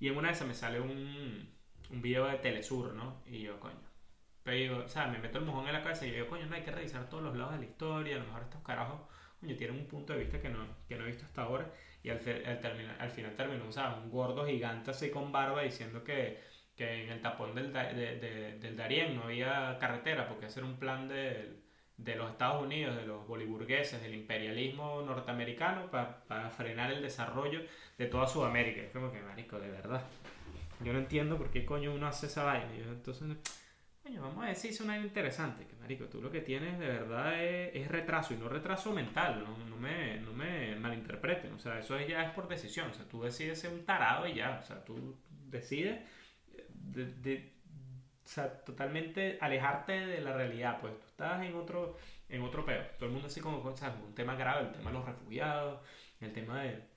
Y 0.00 0.08
en 0.08 0.16
una 0.16 0.28
de 0.28 0.34
esas 0.34 0.48
me 0.48 0.54
sale 0.54 0.80
un, 0.80 1.48
un 1.90 2.02
video 2.02 2.26
de 2.26 2.38
Telesur, 2.38 2.94
¿no? 2.94 3.22
Y 3.26 3.40
yo, 3.42 3.60
coño, 3.60 3.76
pero 4.42 4.56
digo, 4.56 4.78
o 4.84 4.88
sea, 4.88 5.06
me 5.06 5.18
meto 5.18 5.38
el 5.38 5.44
mojón 5.44 5.66
en 5.68 5.74
la 5.74 5.82
cabeza 5.82 6.06
y 6.06 6.10
digo, 6.10 6.26
coño, 6.28 6.46
no 6.46 6.56
hay 6.56 6.62
que 6.62 6.72
revisar 6.72 7.08
todos 7.08 7.22
los 7.22 7.36
lados 7.36 7.52
de 7.54 7.60
la 7.60 7.64
historia, 7.66 8.16
a 8.16 8.18
lo 8.18 8.26
mejor 8.26 8.42
estos 8.42 8.62
carajos, 8.62 9.00
coño, 9.40 9.56
tienen 9.56 9.76
un 9.78 9.86
punto 9.86 10.12
de 10.12 10.20
vista 10.20 10.40
que 10.40 10.48
no, 10.48 10.66
que 10.88 10.96
no 10.96 11.04
he 11.04 11.08
visto 11.08 11.24
hasta 11.24 11.42
ahora. 11.42 11.72
Y 12.02 12.10
al, 12.10 12.18
al, 12.18 12.96
al 12.98 13.10
final 13.10 13.36
terminó, 13.36 13.68
o 13.68 13.72
sea, 13.72 13.94
un 13.94 14.10
gordo 14.10 14.44
gigante 14.46 14.90
así 14.90 15.10
con 15.10 15.30
barba 15.30 15.62
diciendo 15.62 16.02
que, 16.02 16.40
que 16.76 17.04
en 17.04 17.10
el 17.10 17.20
tapón 17.20 17.54
del, 17.54 17.72
de, 17.72 18.58
del 18.60 18.76
Darién 18.76 19.14
no 19.14 19.24
había 19.24 19.76
carretera, 19.78 20.28
porque 20.28 20.46
hacer 20.46 20.64
un 20.64 20.76
plan 20.76 21.08
de, 21.08 21.60
de 21.96 22.16
los 22.16 22.30
Estados 22.30 22.62
Unidos, 22.62 22.96
de 22.96 23.06
los 23.06 23.26
boliburgueses, 23.26 24.02
del 24.02 24.14
imperialismo 24.14 25.02
norteamericano 25.02 25.90
para 25.90 26.50
frenar 26.50 26.92
el 26.92 27.02
desarrollo 27.02 27.60
de 27.98 28.06
toda 28.06 28.26
Sudamérica. 28.26 28.82
Es 28.82 28.90
como 28.90 29.12
que, 29.12 29.20
marico, 29.20 29.58
de 29.58 29.70
verdad. 29.70 30.02
Yo 30.80 30.92
no 30.92 30.98
entiendo 30.98 31.36
por 31.38 31.50
qué 31.50 31.64
coño 31.64 31.94
uno 31.94 32.06
hace 32.06 32.26
esa 32.26 32.44
vaina. 32.44 32.74
Yo, 32.76 32.90
entonces 32.90 33.36
Coño, 34.02 34.20
vamos 34.20 34.44
a 34.44 34.48
decir, 34.48 34.74
una 34.82 34.98
interesante, 34.98 35.64
que 35.64 35.76
marico, 35.76 36.06
tú 36.06 36.20
lo 36.20 36.28
que 36.28 36.40
tienes 36.40 36.76
de 36.80 36.86
verdad 36.88 37.40
es, 37.40 37.86
retraso 37.86 38.34
y 38.34 38.36
no 38.36 38.48
retraso 38.48 38.92
mental, 38.92 39.44
no, 39.44 39.56
no, 39.68 39.76
me, 39.76 40.18
no 40.18 40.32
me 40.32 40.74
malinterpreten, 40.74 41.52
o 41.52 41.58
sea, 41.60 41.78
eso 41.78 41.96
ya 42.00 42.24
es 42.24 42.30
por 42.32 42.48
decisión, 42.48 42.90
o 42.90 42.94
sea, 42.94 43.04
tú 43.08 43.22
decides 43.22 43.60
ser 43.60 43.72
un 43.72 43.84
tarado 43.84 44.26
y 44.26 44.34
ya, 44.34 44.58
o 44.60 44.66
sea, 44.66 44.84
tú 44.84 45.16
decides 45.48 46.00
de, 46.90 47.52
o 48.24 48.28
sea, 48.28 48.64
totalmente 48.64 49.38
alejarte 49.40 49.92
de 49.92 50.20
la 50.20 50.32
realidad, 50.32 50.78
pues 50.80 50.98
tú 50.98 51.06
estás 51.06 51.42
en 51.44 51.54
otro, 51.54 51.96
en 52.28 52.42
otro 52.42 52.64
peor, 52.64 52.86
todo 52.96 53.06
el 53.06 53.12
mundo 53.12 53.28
así 53.28 53.40
como, 53.40 53.58
o 53.58 53.76
sea, 53.76 53.96
un 54.04 54.14
tema 54.14 54.34
grave, 54.36 54.68
el 54.68 54.72
tema 54.72 54.90
de 54.90 54.96
los 54.98 55.06
refugiados, 55.06 55.80
el 56.20 56.32
tema 56.32 56.62
de 56.62 56.92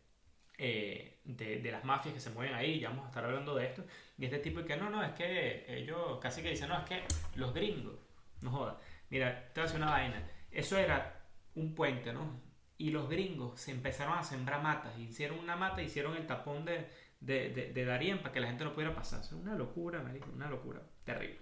eh, 0.57 1.19
de, 1.25 1.59
de, 1.59 1.71
las 1.71 1.83
mafias 1.83 2.13
que 2.13 2.21
se 2.21 2.29
mueven 2.29 2.53
ahí, 2.53 2.79
ya 2.79 2.89
vamos 2.89 3.05
a 3.05 3.07
estar 3.09 3.25
hablando 3.25 3.55
de 3.55 3.65
esto, 3.65 3.83
y 4.17 4.23
este 4.23 4.39
tipo 4.39 4.63
que 4.63 4.77
no, 4.77 4.89
no, 4.89 5.03
es 5.03 5.11
que 5.11 5.65
ellos 5.67 6.17
casi 6.21 6.41
que 6.41 6.51
dicen, 6.51 6.69
no, 6.69 6.79
es 6.79 6.85
que 6.85 7.03
los 7.35 7.53
gringos, 7.53 7.95
no 8.41 8.51
jodas, 8.51 8.77
mira, 9.09 9.51
te 9.53 9.59
voy 9.59 9.63
a 9.63 9.71
decir 9.71 9.81
una 9.81 9.91
vaina, 9.91 10.23
eso 10.51 10.77
era 10.77 11.25
un 11.55 11.75
puente, 11.75 12.13
¿no? 12.13 12.39
Y 12.77 12.91
los 12.91 13.09
gringos 13.09 13.59
se 13.59 13.71
empezaron 13.71 14.17
a 14.17 14.23
sembrar 14.23 14.61
matas, 14.61 14.97
hicieron 14.97 15.39
una 15.39 15.57
mata, 15.57 15.81
hicieron 15.81 16.15
el 16.15 16.25
tapón 16.25 16.63
de, 16.63 16.87
de, 17.19 17.49
de, 17.49 17.73
de 17.73 17.85
Darien 17.85 18.19
para 18.19 18.33
que 18.33 18.39
la 18.39 18.47
gente 18.47 18.63
no 18.63 18.73
pudiera 18.73 18.93
pasar, 18.93 19.21
es 19.21 19.31
una 19.31 19.55
locura, 19.55 20.01
marico, 20.01 20.29
una 20.33 20.49
locura, 20.49 20.81
terrible. 21.03 21.39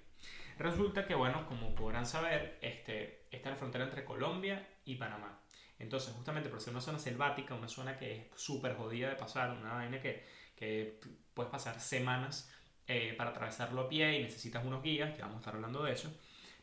Resulta 0.58 1.06
que, 1.06 1.16
bueno, 1.16 1.46
como 1.48 1.74
podrán 1.74 2.06
saber, 2.06 2.60
este, 2.62 3.26
está 3.32 3.50
la 3.50 3.56
frontera 3.56 3.84
entre 3.84 4.06
Colombia 4.06 4.68
y 4.86 4.96
Panamá. 4.96 5.40
Entonces, 5.80 6.14
justamente 6.14 6.50
por 6.50 6.62
ser 6.62 6.72
una 6.72 6.82
zona 6.82 7.00
selvática, 7.00 7.56
una 7.56 7.68
zona 7.68 7.98
que 7.98 8.14
es 8.14 8.28
súper 8.36 8.76
jodida 8.76 9.10
de 9.10 9.16
pasar, 9.16 9.52
una 9.52 9.74
vaina 9.74 10.00
que, 10.00 10.24
que 10.56 11.00
puedes 11.34 11.52
pasar 11.52 11.80
semanas 11.80 12.52
eh, 12.88 13.16
para 13.18 13.32
atravesarlo 13.32 13.82
a 13.82 13.90
pie 13.90 14.20
y 14.20 14.24
necesitas 14.24 14.64
unos 14.64 14.84
guías, 14.84 15.14
que 15.16 15.22
vamos 15.22 15.38
a 15.38 15.40
estar 15.40 15.56
hablando 15.56 15.84
de 15.84 15.94
eso. 15.94 16.14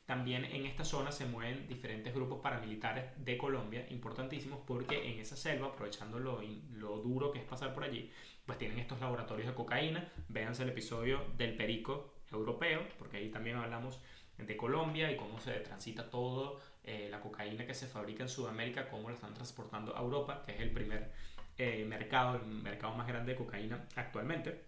También 0.07 0.45
en 0.45 0.67
esta 0.67 0.85
zona 0.85 1.13
se 1.13 1.25
mueven 1.27 1.69
diferentes 1.69 2.13
grupos 2.15 2.41
paramilitares 2.41 3.25
de 3.25 3.39
Colombia, 3.39 3.87
importantísimos, 3.91 4.61
porque 4.67 5.13
en 5.13 5.21
esa 5.21 5.37
selva, 5.37 5.69
aprovechando 5.69 6.19
lo, 6.19 6.41
lo 6.73 6.97
duro 6.99 7.31
que 7.31 7.39
es 7.39 7.45
pasar 7.45 7.75
por 7.75 7.85
allí, 7.85 8.11
pues 8.51 8.59
tienen 8.59 8.81
estos 8.81 9.01
laboratorios 9.01 9.47
de 9.47 9.55
cocaína. 9.55 10.09
Véanse 10.27 10.65
el 10.65 10.71
episodio 10.71 11.25
del 11.37 11.55
perico 11.55 12.15
europeo, 12.33 12.85
porque 12.99 13.19
ahí 13.19 13.29
también 13.29 13.57
hablamos 13.57 14.01
de 14.37 14.57
Colombia 14.57 15.09
y 15.09 15.17
cómo 15.17 15.39
se 15.39 15.53
transita 15.61 16.11
todo 16.11 16.59
eh, 16.83 17.07
la 17.13 17.21
cocaína 17.21 17.65
que 17.65 17.75
se 17.75 17.87
fabrica 17.87 18.25
en 18.25 18.29
Sudamérica, 18.29 18.89
cómo 18.89 19.09
la 19.09 19.15
están 19.15 19.35
transportando 19.35 19.97
a 19.97 20.01
Europa, 20.01 20.43
que 20.45 20.51
es 20.51 20.61
el 20.63 20.73
primer 20.73 21.13
eh, 21.59 21.85
mercado, 21.85 22.41
el 22.41 22.45
mercado 22.45 22.93
más 22.97 23.07
grande 23.07 23.35
de 23.35 23.39
cocaína 23.39 23.87
actualmente. 23.95 24.65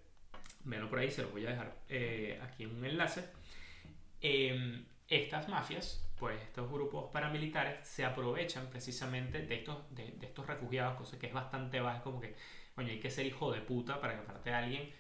Veanlo 0.63 0.89
por 0.89 1.01
ahí, 1.01 1.11
se 1.11 1.23
los 1.23 1.33
voy 1.33 1.45
a 1.47 1.51
dejar 1.51 1.75
eh, 1.89 2.41
aquí 2.41 2.63
en 2.63 2.77
un 2.77 2.85
enlace. 2.85 3.25
Em, 4.21 4.85
estas 5.09 5.49
mafias, 5.49 6.09
pues 6.21 6.41
estos 6.41 6.71
grupos 6.71 7.11
paramilitares, 7.11 7.85
se 7.89 8.05
aprovechan 8.05 8.69
precisamente 8.71 9.43
de 9.43 9.57
estos, 9.57 9.93
de, 9.93 10.17
estos 10.23 10.47
refugiados, 10.47 10.95
cosa 10.97 11.19
que 11.19 11.27
es 11.27 11.33
bastante 11.33 11.81
baja, 11.81 12.01
como 12.05 12.21
que, 12.21 12.37
coño, 12.75 12.89
hay 12.91 13.01
que 13.01 13.11
ser 13.11 13.27
hijo 13.27 13.53
de 13.53 13.61
puta 13.61 14.01
para 14.01 14.15
que 14.15 14.21
aparte 14.21 14.51
de 14.51 14.57
alguien 14.57 14.93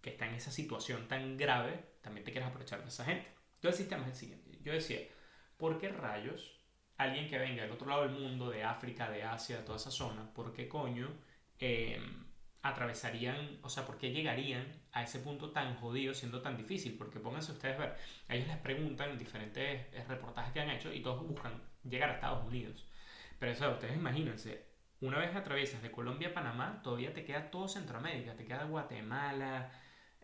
que 0.00 0.10
está 0.10 0.26
en 0.26 0.34
esa 0.34 0.50
situación 0.50 1.08
tan 1.08 1.36
grave, 1.36 1.84
también 2.02 2.24
te 2.24 2.32
quieras 2.32 2.50
aprovechar 2.50 2.82
de 2.82 2.88
esa 2.88 3.04
gente. 3.04 3.28
Entonces 3.56 3.80
el 3.80 3.84
sistema 3.84 4.02
es 4.04 4.12
el 4.12 4.16
siguiente. 4.16 4.58
Yo 4.62 4.72
decía, 4.72 5.00
¿por 5.56 5.78
qué 5.78 5.90
rayos 5.90 6.60
alguien 6.96 7.28
que 7.28 7.38
venga 7.38 7.62
del 7.62 7.72
otro 7.72 7.88
lado 7.88 8.02
del 8.02 8.12
mundo, 8.12 8.50
de 8.50 8.62
África, 8.64 9.10
de 9.10 9.22
Asia, 9.22 9.58
de 9.58 9.62
toda 9.62 9.76
esa 9.76 9.90
zona, 9.90 10.32
por 10.32 10.52
qué 10.52 10.68
coño 10.68 11.08
em, 11.58 12.26
atravesarían, 12.62 13.58
o 13.62 13.68
sea, 13.68 13.86
por 13.86 13.98
qué 13.98 14.10
llegarían 14.12 14.66
a 14.92 15.02
ese 15.02 15.18
punto 15.20 15.50
tan 15.50 15.76
jodido 15.76 16.14
siendo 16.14 16.40
tan 16.42 16.56
difícil? 16.56 16.96
Porque 16.96 17.20
pónganse 17.20 17.52
ustedes 17.52 17.76
a 17.76 17.80
ver, 17.80 17.96
ellos 18.28 18.48
les 18.48 18.58
preguntan 18.58 19.10
en 19.10 19.18
diferentes 19.18 19.86
eh, 19.92 20.04
reportajes 20.08 20.52
que 20.52 20.60
han 20.60 20.70
hecho 20.70 20.92
y 20.92 21.02
todos 21.02 21.26
buscan 21.26 21.62
llegar 21.84 22.10
a 22.10 22.14
Estados 22.14 22.46
Unidos. 22.46 22.86
Pero 23.38 23.52
eso, 23.52 23.70
ustedes 23.70 23.96
imagínense, 23.96 24.69
una 25.00 25.18
vez 25.18 25.34
atraviesas 25.34 25.82
de 25.82 25.90
Colombia 25.90 26.28
a 26.28 26.34
Panamá, 26.34 26.80
todavía 26.82 27.12
te 27.14 27.24
queda 27.24 27.50
todo 27.50 27.68
Centroamérica, 27.68 28.34
te 28.36 28.44
queda 28.44 28.64
Guatemala, 28.64 29.70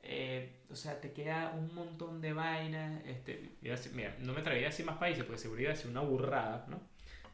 eh, 0.03 0.63
o 0.71 0.77
sea, 0.77 1.01
te 1.01 1.13
queda 1.13 1.51
un 1.51 1.75
montón 1.75 2.21
de 2.21 2.33
vainas. 2.33 3.03
Este, 3.07 3.57
mira, 3.95 4.15
no 4.21 4.33
me 4.33 4.43
traería 4.43 4.69
así 4.69 4.83
más 4.83 4.99
países 4.99 5.25
porque 5.25 5.41
seguridad 5.41 5.73
es 5.73 5.85
una 5.85 6.01
burrada, 6.01 6.67
¿no? 6.69 6.81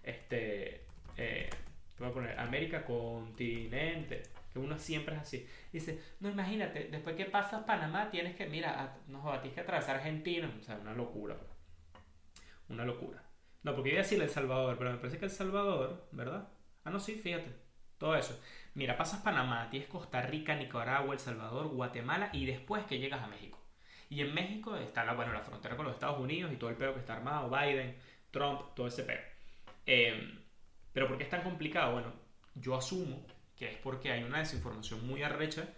Este, 0.02 0.84
eh, 1.16 1.50
voy 1.98 2.08
a 2.08 2.12
poner 2.12 2.38
América 2.38 2.84
continente, 2.84 4.22
que 4.52 4.58
uno 4.58 4.78
siempre 4.78 5.16
es 5.16 5.22
así. 5.22 5.46
Dice, 5.72 6.00
no, 6.20 6.30
imagínate, 6.30 6.84
después 6.84 7.16
que 7.16 7.24
pasas 7.26 7.64
Panamá 7.64 8.10
tienes 8.10 8.36
que, 8.36 8.46
mira, 8.46 8.98
no 9.08 9.22
tienes 9.40 9.54
que 9.54 9.60
atravesar 9.60 9.96
Argentina, 9.96 10.52
o 10.58 10.62
sea, 10.62 10.76
una 10.76 10.94
locura, 10.94 11.36
una 12.68 12.84
locura. 12.84 13.22
No, 13.62 13.74
porque 13.74 13.90
iba 13.90 14.00
a 14.00 14.02
decir 14.02 14.20
El 14.20 14.28
Salvador, 14.28 14.76
pero 14.78 14.92
me 14.92 14.98
parece 14.98 15.18
que 15.18 15.26
El 15.26 15.30
Salvador, 15.30 16.08
¿verdad? 16.12 16.48
Ah, 16.84 16.90
no, 16.90 17.00
sí, 17.00 17.14
fíjate, 17.16 17.52
todo 17.98 18.16
eso. 18.16 18.38
Mira, 18.74 18.96
pasas 18.96 19.22
Panamá, 19.22 19.68
tienes 19.70 19.88
Costa 19.88 20.22
Rica, 20.22 20.54
Nicaragua, 20.54 21.14
El 21.14 21.20
Salvador, 21.20 21.68
Guatemala 21.68 22.30
y 22.32 22.46
después 22.46 22.84
que 22.84 22.98
llegas 22.98 23.22
a 23.22 23.28
México. 23.28 23.58
Y 24.08 24.20
en 24.20 24.34
México 24.34 24.76
está 24.76 25.04
la, 25.04 25.14
bueno, 25.14 25.32
la 25.32 25.42
frontera 25.42 25.76
con 25.76 25.86
los 25.86 25.94
Estados 25.94 26.18
Unidos 26.20 26.52
y 26.52 26.56
todo 26.56 26.70
el 26.70 26.76
pedo 26.76 26.94
que 26.94 27.00
está 27.00 27.14
armado, 27.14 27.48
Biden, 27.50 27.96
Trump, 28.30 28.74
todo 28.74 28.86
ese 28.86 29.04
pedo. 29.04 29.20
Em, 29.86 30.40
pero 30.92 31.08
¿por 31.08 31.16
qué 31.18 31.24
es 31.24 31.30
tan 31.30 31.42
complicado? 31.42 31.92
Bueno, 31.92 32.12
yo 32.54 32.76
asumo 32.76 33.26
que 33.56 33.70
es 33.70 33.78
porque 33.78 34.12
hay 34.12 34.22
una 34.24 34.38
desinformación 34.40 35.06
muy 35.06 35.22
arrecha 35.22 35.68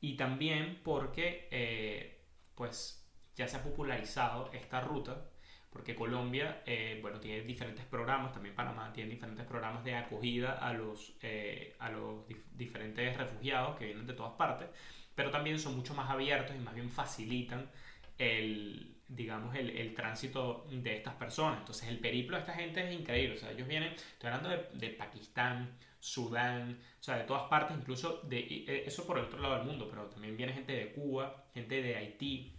y 0.00 0.16
también 0.16 0.80
porque 0.84 1.48
eh, 1.50 2.24
pues 2.54 3.08
ya 3.36 3.48
se 3.48 3.56
ha 3.56 3.62
popularizado 3.62 4.50
esta 4.52 4.80
ruta 4.80 5.30
porque 5.70 5.94
Colombia, 5.94 6.62
eh, 6.66 6.98
bueno, 7.02 7.20
tiene 7.20 7.42
diferentes 7.42 7.84
programas, 7.84 8.32
también 8.32 8.54
Panamá 8.54 8.92
tiene 8.92 9.10
diferentes 9.10 9.46
programas 9.46 9.84
de 9.84 9.94
acogida 9.94 10.52
a 10.52 10.72
los, 10.72 11.14
eh, 11.22 11.76
a 11.78 11.90
los 11.90 12.24
diferentes 12.52 13.16
refugiados 13.16 13.76
que 13.76 13.86
vienen 13.86 14.06
de 14.06 14.14
todas 14.14 14.32
partes, 14.32 14.68
pero 15.14 15.30
también 15.30 15.58
son 15.58 15.76
mucho 15.76 15.94
más 15.94 16.08
abiertos 16.10 16.56
y 16.56 16.58
más 16.60 16.74
bien 16.74 16.90
facilitan 16.90 17.70
el, 18.16 18.96
digamos, 19.08 19.54
el, 19.54 19.70
el, 19.70 19.94
tránsito 19.94 20.66
de 20.70 20.96
estas 20.96 21.14
personas. 21.14 21.60
Entonces, 21.60 21.88
el 21.88 21.98
periplo 21.98 22.36
de 22.36 22.42
esta 22.42 22.54
gente 22.54 22.86
es 22.86 22.98
increíble. 22.98 23.36
O 23.36 23.38
sea, 23.38 23.50
ellos 23.50 23.68
vienen, 23.68 23.92
estoy 23.92 24.30
hablando 24.30 24.48
de, 24.48 24.68
de 24.74 24.90
Pakistán, 24.94 25.76
Sudán, 26.00 26.78
o 27.00 27.02
sea, 27.02 27.16
de 27.16 27.24
todas 27.24 27.48
partes, 27.48 27.76
incluso 27.76 28.20
de 28.22 28.38
eh, 28.38 28.84
eso 28.86 29.06
por 29.06 29.18
el 29.18 29.24
otro 29.24 29.38
lado 29.40 29.56
del 29.56 29.66
mundo, 29.66 29.88
pero 29.90 30.06
también 30.06 30.36
viene 30.36 30.52
gente 30.52 30.72
de 30.72 30.92
Cuba, 30.92 31.44
gente 31.52 31.82
de 31.82 31.96
Haití, 31.96 32.54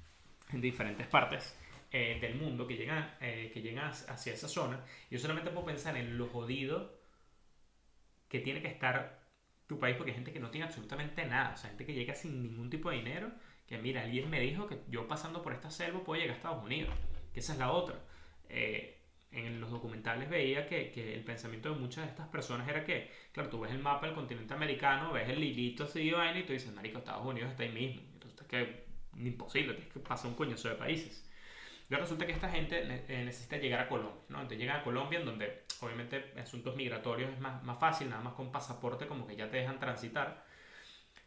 en 0.52 0.62
diferentes 0.62 1.08
partes. 1.08 1.58
Eh, 1.92 2.20
del 2.22 2.36
mundo 2.36 2.68
que 2.68 2.76
llegan, 2.76 3.16
eh, 3.20 3.50
que 3.52 3.62
llegan 3.62 3.90
hacia 3.90 4.34
esa 4.34 4.48
zona, 4.48 4.86
yo 5.10 5.18
solamente 5.18 5.50
puedo 5.50 5.66
pensar 5.66 5.98
en 5.98 6.20
lo 6.20 6.28
jodido 6.28 7.00
que 8.28 8.40
tiene 8.42 8.62
que 8.62 8.68
estar 8.68 9.20
tu 9.66 9.80
país, 9.80 9.96
porque 9.98 10.12
hay 10.12 10.16
gente 10.16 10.32
que 10.32 10.40
no 10.40 10.52
tiene 10.52 10.68
absolutamente 10.68 11.26
nada, 11.26 11.54
o 11.56 11.58
sea, 11.58 11.70
gente 11.72 11.88
que 11.88 11.96
llega 11.96 12.14
sin 12.14 12.44
ningún 12.44 12.70
tipo 12.70 12.92
de 12.92 12.98
dinero, 12.98 13.32
que 13.68 13.80
mira, 13.80 14.04
alguien 14.04 14.30
me 14.30 14.40
dijo 14.40 14.68
que 14.68 14.82
yo 14.88 15.08
pasando 15.08 15.42
por 15.42 15.52
esta 15.54 15.72
selva 15.72 16.04
puedo 16.04 16.22
llegar 16.22 16.36
a 16.36 16.38
Estados 16.38 16.64
Unidos, 16.64 16.94
que 17.34 17.40
esa 17.40 17.54
es 17.54 17.60
la 17.60 17.72
otra. 17.72 18.00
Eh, 18.50 19.00
en 19.32 19.62
los 19.62 19.70
documentales 19.72 20.30
veía 20.30 20.68
que, 20.68 20.92
que, 20.92 21.14
el 21.16 21.24
pensamiento 21.24 21.72
de 21.72 21.80
muchas 21.80 22.06
de 22.06 22.12
estas 22.12 22.28
personas 22.30 22.68
era 22.68 22.84
que, 22.84 23.12
claro, 23.32 23.50
tú 23.50 23.60
ves 23.60 23.72
el 23.72 23.80
mapa 23.80 24.08
del 24.08 24.16
continente 24.16 24.54
americano, 24.54 25.12
ves 25.12 25.30
el 25.30 25.40
lilito 25.40 25.84
así 25.84 26.10
y 26.10 26.44
tú 26.44 26.54
dices, 26.54 26.72
marico, 26.74 27.00
Estados 27.00 27.26
Unidos 27.26 27.52
está 27.52 27.64
ahí 27.64 27.72
mismo. 27.72 28.02
Entonces 28.14 28.42
es 28.42 28.48
que 28.48 28.86
imposible, 29.18 29.74
tienes 29.74 29.94
que 29.94 30.00
pasar 30.00 30.32
un 30.32 30.36
coñazo 30.36 30.70
de 30.70 30.76
países. 30.76 31.29
Luego 31.90 32.04
resulta 32.04 32.26
que 32.28 32.34
esta 32.34 32.50
gente 32.50 32.84
eh, 32.84 33.24
necesita 33.26 33.58
llegar 33.58 33.80
a 33.80 33.90
Colombia, 33.90 34.22
¿no? 34.30 34.38
Entonces 34.38 34.60
llegan 34.60 34.78
a 34.78 34.84
Colombia, 34.84 35.20
en 35.20 35.26
donde 35.26 35.64
obviamente 35.82 36.34
asuntos 36.40 36.76
migratorios 36.76 37.32
es 37.32 37.40
más, 37.40 37.64
más 37.64 37.80
fácil, 37.80 38.10
nada 38.10 38.22
más 38.22 38.34
con 38.34 38.52
pasaporte, 38.52 39.08
como 39.08 39.26
que 39.26 39.36
ya 39.36 39.50
te 39.50 39.58
dejan 39.58 39.80
transitar. 39.80 40.46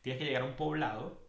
Tienes 0.02 0.20
que 0.20 0.26
llegar 0.26 0.42
a 0.42 0.44
un 0.44 0.54
poblado 0.54 1.20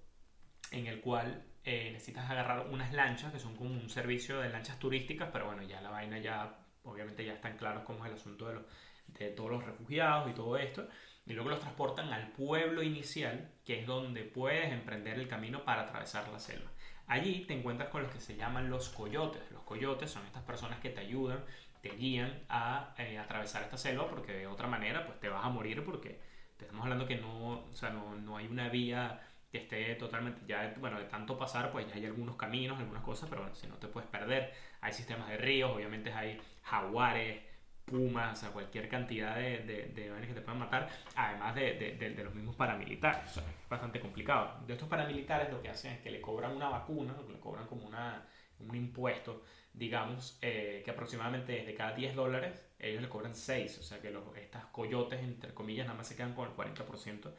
en 0.71 0.85
el 0.85 1.01
cual 1.01 1.43
eh, 1.63 1.89
necesitas 1.91 2.29
agarrar 2.29 2.67
unas 2.67 2.93
lanchas, 2.93 3.31
que 3.31 3.39
son 3.39 3.55
como 3.55 3.71
un 3.71 3.89
servicio 3.89 4.39
de 4.39 4.49
lanchas 4.49 4.77
turísticas, 4.77 5.29
pero 5.31 5.47
bueno, 5.47 5.63
ya 5.63 5.81
la 5.81 5.89
vaina 5.89 6.19
ya, 6.19 6.59
obviamente 6.83 7.25
ya 7.25 7.33
están 7.33 7.57
claros 7.57 7.83
cómo 7.85 8.05
es 8.05 8.11
el 8.11 8.17
asunto 8.17 8.47
de, 8.49 8.55
los, 8.55 8.63
de 9.07 9.29
todos 9.29 9.49
los 9.49 9.63
refugiados 9.63 10.29
y 10.29 10.33
todo 10.33 10.57
esto. 10.57 10.87
Y 11.25 11.33
luego 11.33 11.49
los 11.49 11.59
transportan 11.59 12.11
al 12.13 12.33
pueblo 12.33 12.83
inicial, 12.83 13.49
que 13.65 13.79
es 13.79 13.87
donde 13.87 14.23
puedes 14.23 14.71
emprender 14.71 15.17
el 15.17 15.27
camino 15.27 15.63
para 15.63 15.83
atravesar 15.83 16.27
la 16.29 16.39
selva. 16.39 16.69
Allí 17.07 17.45
te 17.45 17.53
encuentras 17.53 17.89
con 17.89 18.03
los 18.03 18.12
que 18.12 18.19
se 18.19 18.36
llaman 18.36 18.69
los 18.69 18.89
coyotes. 18.89 19.41
Los 19.51 19.63
coyotes 19.63 20.10
son 20.12 20.25
estas 20.25 20.43
personas 20.43 20.79
que 20.79 20.89
te 20.89 21.01
ayudan, 21.01 21.43
te 21.81 21.89
guían 21.89 22.43
a 22.50 22.93
eh, 22.98 23.17
atravesar 23.19 23.63
esta 23.63 23.77
selva 23.77 24.10
porque 24.10 24.33
de 24.33 24.48
otra 24.48 24.67
manera 24.67 25.05
pues 25.05 25.19
te 25.19 25.29
vas 25.29 25.45
a 25.45 25.50
morir 25.50 25.83
porque 25.83 26.19
te 26.57 26.65
estamos 26.65 26.83
hablando 26.83 27.05
que 27.05 27.17
no, 27.17 27.60
o 27.69 27.75
sea, 27.75 27.89
no, 27.89 28.15
no 28.15 28.38
hay 28.38 28.48
una 28.48 28.69
vía 28.69 29.22
que 29.51 29.60
esté 29.60 29.93
totalmente, 29.95 30.41
ya, 30.48 30.74
bueno, 30.79 30.98
de 30.98 31.05
tanto 31.05 31.38
pasar, 31.38 31.72
pues 31.72 31.88
ya 31.88 31.95
hay 31.95 32.05
algunos 32.05 32.36
caminos, 32.38 32.79
algunas 32.79 33.03
cosas, 33.03 33.29
pero 33.29 33.53
si 33.53 33.67
no 33.67 33.75
te 33.75 33.88
puedes 33.88 34.10
perder, 34.10 34.51
hay 34.81 34.93
sistemas 34.93 35.27
de 35.29 35.38
ríos, 35.38 35.72
obviamente 35.72 36.12
hay 36.12 36.41
jaguares, 36.63 37.43
pumas, 37.85 38.37
o 38.37 38.41
sea, 38.41 38.51
cualquier 38.51 38.87
cantidad 38.89 39.35
de, 39.35 39.59
de, 39.59 39.87
de 39.87 40.27
que 40.27 40.33
te 40.33 40.41
puedan 40.41 40.59
matar, 40.59 40.89
además 41.15 41.55
de, 41.55 41.95
de, 41.99 42.23
los 42.23 42.33
mismos 42.33 42.55
paramilitares. 42.55 43.31
O 43.31 43.33
sea, 43.35 43.43
es 43.43 43.69
bastante 43.69 43.99
complicado. 43.99 44.59
De 44.65 44.73
estos 44.73 44.87
paramilitares 44.87 45.51
lo 45.51 45.61
que 45.61 45.69
hacen 45.69 45.93
es 45.93 45.99
que 45.99 46.11
le 46.11 46.21
cobran 46.21 46.55
una 46.55 46.69
vacuna, 46.69 47.15
le 47.29 47.39
cobran 47.39 47.67
como 47.67 47.85
una, 47.85 48.25
un 48.59 48.75
impuesto, 48.75 49.43
digamos, 49.73 50.37
eh, 50.41 50.81
que 50.83 50.91
aproximadamente 50.91 51.63
de 51.63 51.73
cada 51.73 51.93
10 51.93 52.15
dólares, 52.15 52.61
ellos 52.79 53.01
le 53.01 53.09
cobran 53.09 53.35
6. 53.35 53.79
O 53.79 53.83
sea 53.83 54.01
que 54.01 54.11
los, 54.11 54.23
estas 54.37 54.65
coyotes, 54.65 55.21
entre 55.21 55.53
comillas, 55.53 55.85
nada 55.85 55.97
más 55.97 56.07
se 56.07 56.15
quedan 56.15 56.33
con 56.33 56.47
el 56.49 56.55
40% 56.55 57.33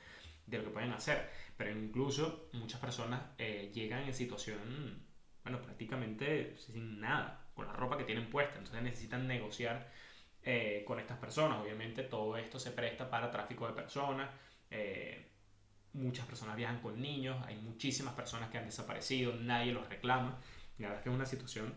de 0.47 0.59
lo 0.59 0.65
que 0.65 0.71
pueden 0.71 0.93
hacer. 0.93 1.31
Pero 1.57 1.71
incluso 1.71 2.49
muchas 2.53 2.81
personas 2.81 3.23
eh, 3.39 3.71
llegan 3.73 4.05
en 4.05 4.15
situación, 4.15 5.03
bueno, 5.43 5.63
prácticamente 5.63 6.57
sin 6.59 7.01
nada, 7.01 7.47
con 7.55 7.67
la 7.67 7.73
ropa 7.73 7.97
que 7.97 8.05
tienen 8.05 8.29
puesta. 8.29 8.59
Entonces 8.59 8.83
necesitan 8.83 9.27
negociar 9.27 9.91
eh, 10.45 10.85
con 10.87 11.01
estas 11.01 11.19
personas. 11.19 11.61
Obviamente 11.61 12.03
todo 12.03 12.37
esto 12.37 12.59
se 12.59 12.71
presta 12.71 13.09
para 13.11 13.31
tráfico 13.31 13.67
de 13.67 13.75
personas, 13.75 14.31
Eh, 14.71 15.31
muchas 15.95 16.27
personas 16.27 16.57
viajan 16.57 16.81
con 16.81 17.01
niños, 17.01 17.37
hay 17.47 17.57
muchísimas 17.57 18.15
personas 18.15 18.51
que 18.51 18.59
han 18.59 18.67
desaparecido, 18.67 19.35
nadie 19.37 19.73
los 19.73 19.89
reclama. 19.89 20.41
La 20.79 20.89
verdad 20.89 20.99
es 20.99 21.03
que 21.05 21.11
es 21.11 21.15
una 21.15 21.27
situación 21.27 21.75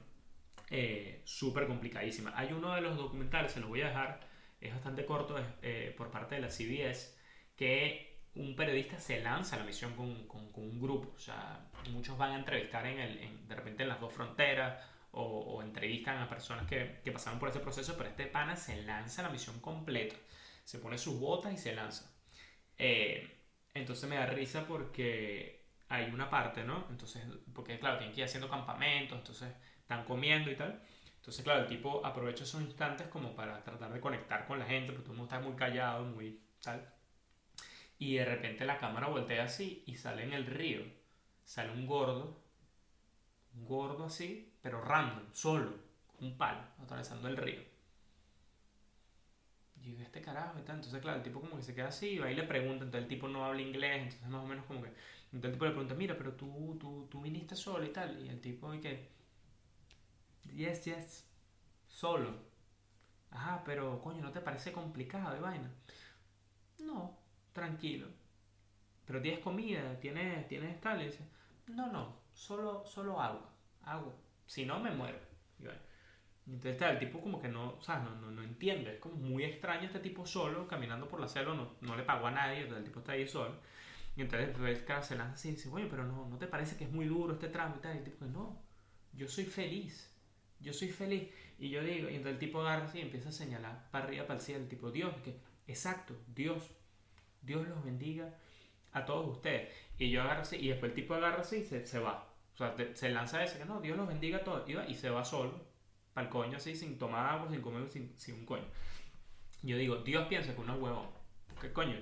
eh, 0.70 1.22
súper 1.26 1.68
complicadísima. 1.68 2.34
Hay 2.36 2.52
uno 2.52 2.74
de 2.76 2.82
los 2.82 2.98
documentales, 2.98 3.52
se 3.52 3.60
lo 3.60 3.68
voy 3.68 3.82
a 3.82 3.90
dejar, 3.90 4.20
es 4.60 4.74
bastante 4.74 5.06
corto, 5.06 5.38
es 5.38 5.46
eh, 5.62 5.94
por 5.98 6.10
parte 6.12 6.36
de 6.36 6.42
la 6.42 6.50
CBS, 6.50 7.16
que 7.56 8.22
un 8.36 8.56
periodista 8.56 9.00
se 9.00 9.22
lanza 9.22 9.56
a 9.56 9.60
la 9.60 9.66
misión 9.66 9.96
con, 9.96 10.28
con, 10.28 10.52
un 10.56 10.80
grupo. 10.80 11.14
O 11.16 11.20
sea, 11.20 11.70
muchos 11.92 12.18
van 12.18 12.32
a 12.32 12.40
entrevistar 12.40 12.86
en 12.86 13.00
el, 13.00 13.48
de 13.48 13.56
repente 13.56 13.84
en 13.84 13.90
las 13.90 14.00
dos 14.00 14.14
fronteras 14.14 14.84
o, 15.18 15.62
entrevistan 15.62 16.20
a 16.20 16.30
personas 16.30 16.68
que, 16.68 17.00
que, 17.04 17.12
pasaron 17.12 17.40
por 17.40 17.50
ese 17.50 17.60
proceso, 17.60 17.96
pero 17.98 18.10
este 18.10 18.28
pana 18.28 18.56
se 18.56 18.84
lanza 18.84 19.24
la 19.24 19.30
misión 19.30 19.60
completa. 19.60 20.16
Se 20.64 20.80
pone 20.80 20.98
sus 20.98 21.20
botas 21.20 21.54
y 21.54 21.58
se 21.58 21.74
lanza. 21.74 22.12
Eh, 22.78 23.28
entonces 23.74 24.10
me 24.10 24.16
da 24.16 24.26
risa 24.26 24.66
porque 24.68 25.66
hay 25.90 26.12
una 26.12 26.30
parte, 26.30 26.64
¿no? 26.64 26.86
Entonces, 26.90 27.24
porque 27.54 27.80
claro, 27.80 27.98
tienen 27.98 28.14
que 28.14 28.22
ir 28.22 28.26
haciendo 28.26 28.50
campamentos, 28.50 29.18
entonces 29.18 29.54
están 29.80 30.06
comiendo 30.06 30.52
y 30.52 30.56
tal. 30.56 30.82
Entonces, 31.18 31.44
claro, 31.44 31.62
el 31.62 31.68
tipo 31.68 32.06
aprovecha 32.06 32.44
esos 32.44 32.62
instantes 32.62 33.08
como 33.08 33.36
para 33.36 33.64
tratar 33.64 33.92
de 33.92 34.00
conectar 34.00 34.48
con 34.48 34.60
la 34.60 34.66
gente, 34.66 34.94
porque 34.94 35.04
todo 35.04 35.14
el 35.14 35.20
mundo 35.20 35.36
está 35.36 35.46
muy 35.46 35.58
callado, 35.58 36.06
muy 36.06 36.42
tal. 36.62 36.94
Y 38.00 38.16
de 38.16 38.26
repente 38.26 38.66
la 38.66 38.78
cámara 38.78 39.08
voltea 39.08 39.44
así 39.44 39.84
y 39.88 39.96
sale 39.96 40.24
en 40.24 40.34
el 40.34 40.46
río. 40.46 40.82
Sale 41.44 41.72
un 41.72 41.88
gordo, 41.88 42.44
un 43.56 43.66
gordo 43.66 44.06
así, 44.06 44.54
pero 44.68 44.82
random, 44.82 45.24
solo, 45.32 45.72
un 46.20 46.38
palo, 46.38 46.60
atravesando 46.84 47.30
el 47.30 47.38
río. 47.38 47.62
Y 49.78 49.92
digo, 49.92 50.02
este 50.02 50.22
carajo 50.22 50.60
y 50.60 50.64
tal. 50.64 50.76
Entonces, 50.76 51.02
claro, 51.02 51.20
el 51.20 51.24
tipo 51.24 51.40
como 51.40 51.56
que 51.56 51.64
se 51.64 51.74
queda 51.74 51.88
así 51.88 52.20
y 52.20 52.22
y 52.22 52.36
le 52.36 52.44
pregunta. 52.44 52.84
Entonces, 52.84 53.04
el 53.04 53.08
tipo 53.08 53.30
no 53.30 53.46
habla 53.46 53.62
inglés. 53.62 54.02
Entonces, 54.02 54.28
más 54.28 54.44
o 54.44 54.46
menos 54.46 54.66
como 54.66 54.82
que. 54.82 54.90
Entonces, 54.90 55.46
el 55.46 55.52
tipo 55.54 55.64
le 55.64 55.72
pregunta, 55.72 55.96
mira, 55.96 56.18
pero 56.18 56.34
tú, 56.34 56.76
tú, 56.82 57.08
tú 57.10 57.22
viniste 57.22 57.56
solo 57.56 57.86
y 57.86 57.94
tal. 57.94 58.22
Y 58.26 58.28
el 58.28 58.42
tipo, 58.42 58.74
y 58.74 58.82
que. 58.82 59.10
Yes, 60.54 60.84
yes. 60.84 61.26
Solo. 61.88 62.34
Ajá, 63.32 63.64
pero 63.64 64.02
coño, 64.02 64.22
¿no 64.22 64.34
te 64.34 64.42
parece 64.42 64.74
complicado 64.74 65.34
de 65.34 65.40
vaina? 65.40 65.72
No, 66.80 67.18
tranquilo. 67.54 68.08
Pero 69.06 69.22
tienes 69.22 69.40
comida, 69.40 69.98
tienes, 70.02 70.46
tienes 70.50 70.82
tal. 70.82 71.02
Y 71.02 71.06
dice, 71.06 71.26
no, 71.68 71.88
no, 71.90 72.18
solo, 72.34 72.86
solo 72.86 73.22
agua. 73.22 73.50
Agua. 73.84 74.27
Si 74.48 74.66
no, 74.66 74.80
me 74.80 74.92
muero. 74.92 75.20
Y 75.60 75.64
bueno, 75.64 75.80
entonces 76.48 76.82
el 76.82 77.00
tipo 77.00 77.22
como 77.22 77.42
que 77.42 77.50
no, 77.50 77.74
o 77.74 77.82
sea, 77.82 78.00
no, 78.00 78.16
no, 78.16 78.32
no, 78.32 78.42
entiende, 78.42 78.96
es 78.96 79.00
como 79.00 79.16
muy 79.16 79.44
extraño 79.44 79.86
este 79.86 80.00
tipo 80.00 80.26
solo, 80.26 80.68
caminando 80.68 81.08
por 81.08 81.20
la 81.20 81.28
selva, 81.28 81.54
no, 81.54 81.76
no 81.82 81.96
le 81.96 82.04
pagó 82.04 82.28
a 82.28 82.32
nadie, 82.32 82.62
el 82.62 82.84
tipo 82.84 83.00
está 83.00 83.12
ahí 83.12 83.28
solo. 83.28 83.56
Y 84.16 84.22
entonces 84.22 84.58
ves 84.58 84.82
que 84.82 85.02
se 85.04 85.16
lanza 85.16 85.34
así 85.34 85.50
y 85.50 85.52
dice, 85.52 85.70
oye, 85.70 85.88
pero 85.88 86.04
no, 86.04 86.28
¿no 86.28 86.38
te 86.38 86.48
parece 86.48 86.76
que 86.76 86.86
es 86.86 86.92
muy 86.92 87.06
duro 87.06 87.34
este 87.34 87.50
tramo 87.50 87.76
y 87.78 87.82
tal? 87.82 87.96
Y 87.96 87.98
el 88.00 88.04
tipo, 88.04 88.26
no, 88.26 88.60
yo 89.14 89.28
soy 89.28 89.46
feliz, 89.46 90.12
yo 90.60 90.74
soy 90.74 90.90
feliz. 90.90 91.30
Y 91.60 91.70
yo 91.70 91.84
digo, 91.84 92.10
y 92.10 92.16
entonces 92.16 92.34
el 92.34 92.40
tipo 92.40 92.62
agarra 92.62 92.86
así 92.86 93.00
y 93.00 93.02
empieza 93.02 93.30
a 93.30 93.32
señalar 93.34 93.90
para 93.92 94.06
arriba, 94.06 94.26
para 94.26 94.40
el 94.40 94.46
cielo, 94.46 94.64
el 94.64 94.70
tipo, 94.70 94.90
Dios, 94.90 95.16
que, 95.24 95.36
exacto, 95.68 96.16
Dios, 96.34 96.72
Dios 97.42 97.68
los 97.68 97.84
bendiga 97.84 98.34
a 98.92 99.06
todos 99.06 99.28
ustedes. 99.28 99.72
Y 100.00 100.10
yo 100.10 100.22
agarro 100.22 100.42
así, 100.42 100.56
y 100.56 100.70
después 100.70 100.92
el 100.92 100.96
tipo 100.96 101.14
agarra 101.14 101.42
así 101.42 101.58
y 101.58 101.66
se, 101.66 101.86
se 101.86 102.00
va. 102.00 102.28
O 102.58 102.76
sea, 102.76 102.76
se 102.96 103.10
lanza 103.10 103.44
ese, 103.44 103.60
que 103.60 103.66
no, 103.66 103.80
Dios 103.80 103.96
los 103.96 104.08
bendiga 104.08 104.40
a 104.40 104.44
todos, 104.44 104.68
y, 104.68 104.96
se 104.96 105.12
va 105.12 105.24
solo 105.24 105.54
al 106.16 106.28
coño 106.28 106.58
así, 106.58 106.76
sin 106.76 106.98
tomar 106.98 107.28
agua, 107.28 107.48
sin 107.52 107.62
comer, 107.62 107.88
sin, 107.88 108.34
un 108.34 108.46
coño. 108.48 108.66
Yo 109.62 109.78
digo, 109.78 109.98
Dios 109.98 110.28
piensa 110.28 110.56
que 110.56 110.62
uno 110.62 110.74
es 110.74 110.82
huevón. 110.82 111.08
¿Qué 111.62 111.72
coño? 111.72 111.96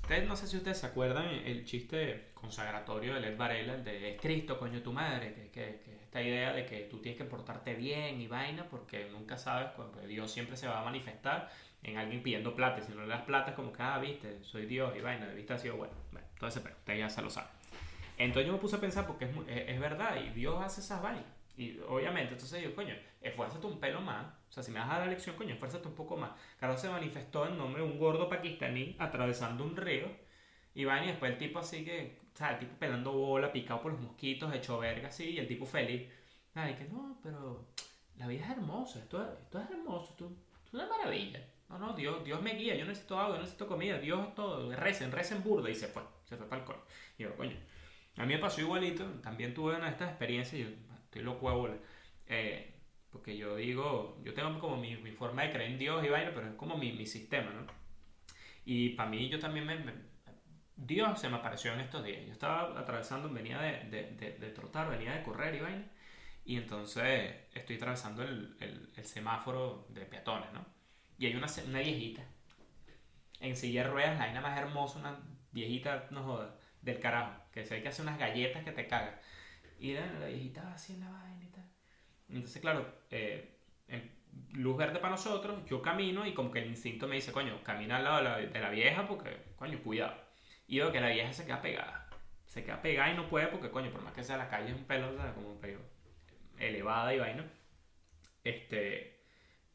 Ustedes 0.00 0.26
no 0.26 0.34
sé 0.34 0.46
si 0.46 0.56
ustedes 0.56 0.78
se 0.78 0.86
acuerdan 0.86 1.26
el 1.26 1.66
chiste 1.66 2.28
consagratorio 2.32 3.14
de 3.14 3.20
Led 3.20 3.36
Varela, 3.36 3.74
el 3.74 3.84
de 3.84 4.18
Cristo, 4.20 4.58
coño, 4.58 4.80
tu 4.80 4.94
madre, 4.94 5.50
que, 5.52 5.82
esta 6.02 6.22
idea 6.22 6.54
de 6.54 6.64
que 6.64 6.80
tú 6.90 6.98
tienes 7.00 7.18
que 7.18 7.26
portarte 7.26 7.74
bien 7.74 8.18
y 8.20 8.28
vaina, 8.28 8.66
porque 8.70 9.10
nunca 9.10 9.36
sabes, 9.36 9.72
cuando 9.76 10.00
Dios 10.00 10.32
siempre 10.32 10.56
se 10.56 10.66
va 10.68 10.80
a 10.80 10.84
manifestar 10.84 11.50
en 11.82 11.98
alguien 11.98 12.22
pidiendo 12.22 12.56
plata, 12.56 12.80
si 12.80 12.92
no 12.92 13.02
le 13.02 13.08
das 13.08 13.22
plata 13.22 13.50
es 13.50 13.56
como 13.56 13.72
que, 13.72 13.82
ah, 13.82 13.98
viste, 13.98 14.42
soy 14.42 14.64
Dios 14.64 14.94
y 14.96 15.00
vaina, 15.00 15.26
de 15.26 15.34
vista 15.34 15.54
ha 15.54 15.58
sido 15.58 15.76
bueno. 15.76 15.94
bueno 16.12 16.26
todo 16.38 16.48
ese 16.48 16.60
pero, 16.60 16.76
ustedes 16.76 16.98
ya 16.98 17.10
se 17.10 17.22
lo 17.22 17.28
saben. 17.28 17.61
Entonces 18.24 18.46
yo 18.46 18.52
me 18.52 18.58
puse 18.58 18.76
a 18.76 18.80
pensar 18.80 19.06
porque 19.06 19.24
es, 19.24 19.30
es 19.48 19.80
verdad, 19.80 20.16
y 20.22 20.30
Dios 20.30 20.62
hace 20.62 20.80
esas 20.80 21.02
vainas. 21.02 21.24
Y 21.56 21.78
obviamente, 21.88 22.32
entonces 22.32 22.62
yo, 22.62 22.74
coño, 22.74 22.94
esfuérzate 23.20 23.66
un 23.66 23.78
pelo 23.78 24.00
más. 24.00 24.26
O 24.48 24.52
sea, 24.52 24.62
si 24.62 24.70
me 24.72 24.80
vas 24.80 24.88
a 24.90 24.92
dar 24.94 25.06
la 25.06 25.12
lección, 25.12 25.36
coño, 25.36 25.54
esfuérzate 25.54 25.86
un 25.88 25.94
poco 25.94 26.16
más. 26.16 26.32
Carlos 26.58 26.80
se 26.80 26.88
manifestó 26.88 27.46
en 27.46 27.58
nombre 27.58 27.82
de 27.82 27.88
un 27.88 27.98
gordo 27.98 28.28
pakistaní 28.28 28.96
atravesando 28.98 29.64
un 29.64 29.76
río. 29.76 30.06
Y 30.74 30.84
va 30.84 31.02
y 31.04 31.08
después 31.08 31.32
el 31.32 31.38
tipo 31.38 31.58
así 31.58 31.84
que, 31.84 32.18
o 32.32 32.36
sea, 32.36 32.52
el 32.52 32.60
tipo 32.60 32.74
pelando 32.78 33.12
bola, 33.12 33.52
picado 33.52 33.82
por 33.82 33.92
los 33.92 34.00
mosquitos, 34.00 34.54
hecho 34.54 34.78
verga 34.78 35.08
así, 35.08 35.30
y 35.30 35.38
el 35.38 35.46
tipo 35.46 35.66
feliz. 35.66 36.10
Ay, 36.54 36.74
que 36.74 36.84
no, 36.84 37.18
pero 37.22 37.68
la 38.16 38.26
vida 38.26 38.44
es 38.44 38.50
hermosa, 38.52 38.98
esto, 39.00 39.22
esto 39.38 39.60
es 39.60 39.70
hermoso, 39.70 40.10
esto, 40.10 40.32
es 40.66 40.74
una 40.74 40.86
maravilla. 40.86 41.46
No, 41.68 41.78
no, 41.78 41.92
Dios, 41.94 42.24
Dios 42.24 42.40
me 42.42 42.54
guía, 42.54 42.74
yo 42.74 42.84
necesito 42.86 43.18
agua, 43.18 43.36
yo 43.36 43.42
necesito 43.42 43.66
comida, 43.66 43.98
Dios 43.98 44.28
es 44.28 44.34
todo, 44.34 44.74
recen, 44.74 45.12
recen 45.12 45.42
burda 45.42 45.70
y 45.70 45.74
se 45.74 45.88
fue, 45.88 46.02
se 46.24 46.36
fue 46.36 46.48
para 46.48 46.62
el. 46.62 46.70
Y 47.18 47.22
yo, 47.22 47.36
coño, 47.36 47.56
a 48.16 48.26
mí 48.26 48.34
me 48.34 48.38
pasó 48.38 48.60
igualito, 48.60 49.04
también 49.22 49.54
tuve 49.54 49.76
una 49.76 49.86
de 49.86 49.92
estas 49.92 50.10
experiencias, 50.10 50.60
yo, 50.60 50.68
estoy 51.04 51.22
loco 51.22 51.48
a 51.48 51.78
eh, 52.26 52.74
porque 53.10 53.36
yo 53.36 53.56
digo, 53.56 54.18
yo 54.24 54.34
tengo 54.34 54.58
como 54.58 54.76
mi, 54.76 54.96
mi, 54.96 55.12
forma 55.12 55.42
de 55.42 55.50
creer 55.50 55.72
en 55.72 55.78
Dios 55.78 56.04
y 56.04 56.08
vaina, 56.08 56.32
pero 56.34 56.48
es 56.48 56.54
como 56.54 56.76
mi, 56.76 56.92
mi 56.92 57.06
sistema, 57.06 57.50
¿no? 57.50 57.66
Y 58.64 58.90
para 58.90 59.10
mí 59.10 59.28
yo 59.28 59.38
también 59.38 59.66
me, 59.66 59.76
Dios 60.76 61.20
se 61.20 61.28
me 61.28 61.36
apareció 61.36 61.72
en 61.74 61.80
estos 61.80 62.04
días. 62.04 62.24
Yo 62.26 62.32
estaba 62.32 62.78
atravesando, 62.78 63.28
venía 63.28 63.60
de, 63.60 63.84
de, 63.90 64.36
de, 64.38 64.50
trotar, 64.50 64.88
venía 64.88 65.12
de 65.12 65.22
correr 65.22 65.54
y 65.54 65.60
vaina. 65.60 65.84
Y 66.44 66.56
entonces 66.56 67.34
estoy 67.54 67.76
atravesando 67.76 68.22
el, 68.22 68.56
el, 68.60 68.90
el 68.96 69.04
semáforo 69.04 69.86
de 69.90 70.06
peatones, 70.06 70.52
¿no? 70.52 70.64
Y 71.18 71.26
hay 71.26 71.36
una, 71.36 71.46
una 71.66 71.78
viejita 71.80 72.22
en 73.40 73.56
silla 73.56 73.84
de 73.84 73.90
ruedas, 73.90 74.18
la 74.18 74.26
vaina 74.26 74.40
más 74.40 74.58
hermosa, 74.58 74.98
una 74.98 75.18
viejita, 75.52 76.08
no 76.10 76.22
joda, 76.24 76.56
del 76.80 76.98
carajo, 77.00 77.41
que 77.52 77.64
se 77.64 77.74
ve 77.74 77.82
que 77.82 77.88
hace 77.88 78.02
unas 78.02 78.18
galletas 78.18 78.64
que 78.64 78.72
te 78.72 78.86
cagas. 78.86 79.14
Y 79.78 79.94
la, 79.94 80.06
la 80.06 80.26
viejita 80.26 80.62
va 80.62 80.74
así 80.74 80.94
en 80.94 81.00
la 81.00 81.10
vaina 81.10 81.44
y 81.44 81.48
tal. 81.48 81.64
Entonces, 82.28 82.60
claro, 82.62 82.86
eh, 83.10 83.52
luz 84.52 84.76
verde 84.76 84.98
para 84.98 85.10
nosotros, 85.10 85.64
yo 85.66 85.82
camino 85.82 86.26
y 86.26 86.34
como 86.34 86.50
que 86.50 86.60
el 86.60 86.68
instinto 86.68 87.06
me 87.06 87.16
dice, 87.16 87.32
coño, 87.32 87.62
camina 87.62 87.96
al 87.96 88.04
lado 88.04 88.38
de 88.38 88.60
la, 88.60 88.70
vieja 88.70 89.06
porque, 89.06 89.36
coño, 89.56 89.82
cuidado. 89.82 90.16
Y 90.66 90.78
veo 90.78 90.92
que 90.92 91.00
la 91.00 91.10
vieja 91.10 91.32
se 91.32 91.44
queda 91.44 91.60
pegada. 91.60 92.08
Se 92.46 92.64
queda 92.64 92.80
pegada 92.82 93.12
y 93.12 93.16
no 93.16 93.28
puede 93.28 93.48
porque, 93.48 93.70
coño, 93.70 93.90
por 93.90 94.02
más 94.02 94.14
que 94.14 94.22
sea 94.22 94.36
la 94.36 94.48
calle 94.48 94.70
es 94.70 94.76
un 94.76 94.84
pelo, 94.84 95.14
sea, 95.16 95.34
como 95.34 95.52
un 95.52 95.60
pelo 95.60 95.80
elevada 96.58 97.14
y 97.14 97.18
vaina. 97.18 97.50
Este, 98.44 99.24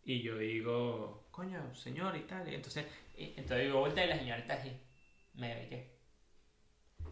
y 0.04 0.22
yo 0.22 0.38
digo, 0.38 1.28
coño, 1.32 1.74
señor 1.76 2.16
y 2.16 2.22
tal. 2.22 2.48
Y 2.50 2.56
entonces, 2.56 2.86
entonces 3.16 3.66
digo, 3.66 3.80
vuelta 3.80 4.04
y 4.04 4.10
la 4.10 4.18
señora 4.18 4.40
está 4.40 4.54
así. 4.56 4.72
Me 5.34 5.54
ve 5.54 5.70
que 5.70 5.97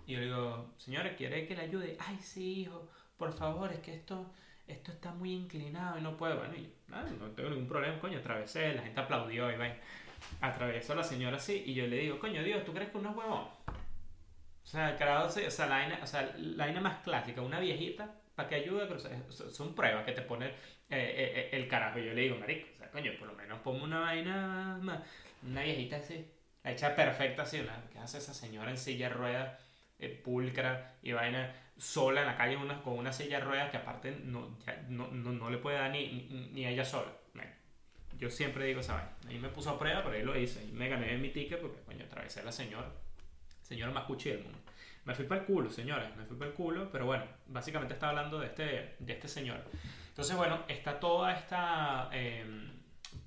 y 0.06 0.14
yo 0.14 0.20
le 0.20 0.26
digo, 0.26 0.74
señora, 0.78 1.16
¿quiere 1.16 1.48
que 1.48 1.56
le 1.56 1.62
ayude? 1.62 1.98
Ay, 2.00 2.18
sí, 2.20 2.62
hijo, 2.62 2.90
por 3.18 3.34
favor, 3.34 3.72
es 3.72 3.80
que 3.80 3.94
esto, 3.96 4.32
esto 4.68 4.92
está 4.92 5.12
muy 5.14 5.34
inclinado 5.34 5.98
y 5.98 6.02
no 6.02 6.16
puedo. 6.18 6.38
Bueno, 6.38 6.56
y 6.56 6.74
no 7.20 7.32
tengo 7.32 7.50
ningún 7.50 7.68
problema, 7.68 8.00
coño, 8.00 8.20
atravesé, 8.20 8.74
la 8.74 8.84
gente 8.84 9.00
aplaudió 9.00 9.52
y 9.52 9.58
va. 9.58 9.74
Atravesó 10.42 10.96
la 10.96 11.04
señora 11.04 11.38
así 11.38 11.64
y 11.66 11.74
yo 11.74 11.88
le 11.88 11.98
digo, 11.98 12.20
coño, 12.20 12.44
Dios, 12.44 12.64
¿tú 12.64 12.74
crees 12.74 12.90
que 12.90 12.98
uno 12.98 13.12
es 13.12 13.18
huevón? 13.18 13.48
O 14.66 14.68
sea, 14.68 14.90
el 14.90 14.96
o 14.96 15.30
sea, 15.30 15.68
la 15.68 15.76
vaina, 15.76 16.00
o 16.02 16.08
sea, 16.08 16.34
la 16.38 16.66
vaina 16.66 16.82
más 16.82 16.98
clásica, 17.04 17.42
una 17.42 17.60
viejita, 17.60 18.16
para 18.36 18.50
que 18.50 18.56
ayude, 18.56 18.88
pero 18.88 19.00
son 19.30 19.76
pruebas 19.76 20.04
que 20.06 20.12
te 20.12 20.24
pone 20.24 20.48
eh, 20.48 20.52
eh, 20.90 21.34
eh, 21.36 21.50
el 21.54 21.68
carajo. 21.68 22.00
Y 22.00 22.06
yo 22.06 22.14
le 22.14 22.22
digo, 22.22 22.38
marico, 22.38 22.68
o 22.74 22.78
sea, 22.78 22.90
coño, 22.90 23.12
por 23.20 23.28
lo 23.28 23.36
menos 23.36 23.60
ponme 23.60 23.84
una 23.84 24.00
vaina 24.02 24.80
más, 24.82 25.02
una 25.44 25.62
viejita 25.62 25.98
así, 25.98 26.28
la 26.64 26.72
hecha 26.72 26.96
perfecta 26.96 27.44
así, 27.44 27.64
¿qué 27.94 28.00
hace 28.00 28.18
esa 28.18 28.34
señora 28.34 28.72
en 28.72 28.78
silla 28.78 29.10
de 29.10 29.14
ruedas? 29.14 29.65
Eh, 30.00 30.10
pulcra 30.10 30.98
y 31.02 31.14
vaina 31.14 31.54
sola 31.78 32.22
en 32.22 32.28
la 32.28 32.38
calle 32.38 32.58
una, 32.58 32.82
con 32.82 32.98
una 32.98 33.12
silla 33.12 33.40
de 33.40 33.46
ruedas 33.46 33.70
que 33.72 33.78
aparte 33.78 34.12
no, 34.24 34.58
no, 34.90 35.08
no, 35.12 35.50
le 35.50 35.58
puede 35.58 35.78
dar 35.78 35.92
ni, 35.92 36.28
ni, 36.54 36.66
a 36.66 36.70
ella 36.70 36.86
sola. 36.86 37.12
yo 38.18 38.30
siempre 38.30 38.66
digo 38.66 38.80
esa 38.80 38.96
vaina. 38.96 39.12
Ahí 39.28 39.40
me 39.40 39.50
puso 39.50 39.72
a 39.72 39.80
prueba, 39.80 40.04
pero 40.04 40.16
ahí 40.16 40.24
lo 40.24 40.38
hice. 40.38 40.64
Y 40.66 40.72
me 40.72 40.88
gané 40.88 41.18
mi 41.18 41.30
ticket 41.30 41.60
porque, 41.60 41.82
coño, 41.82 42.06
atravesé 42.06 42.42
a 42.42 42.44
la 42.44 42.52
señora. 42.52 42.90
Señora 43.62 43.92
más 43.92 44.06
cuchi 44.06 44.30
del 44.30 44.44
mundo. 44.44 44.60
Me 45.06 45.14
fui 45.14 45.26
para 45.26 45.42
el 45.42 45.48
culo, 45.48 45.70
señores. 45.70 46.16
Me 46.16 46.26
fui 46.26 46.38
para 46.38 46.50
el 46.50 46.56
culo, 46.56 46.90
pero 46.92 47.06
bueno, 47.06 47.26
básicamente 47.48 47.94
estaba 47.94 48.12
hablando 48.12 48.40
de 48.40 48.48
este, 48.48 48.96
de 49.00 49.14
este 49.14 49.28
señor. 49.28 49.64
Entonces, 50.10 50.36
bueno, 50.36 50.64
está 50.68 51.00
toda 51.00 51.34
esta 51.34 52.10
em, 52.14 52.72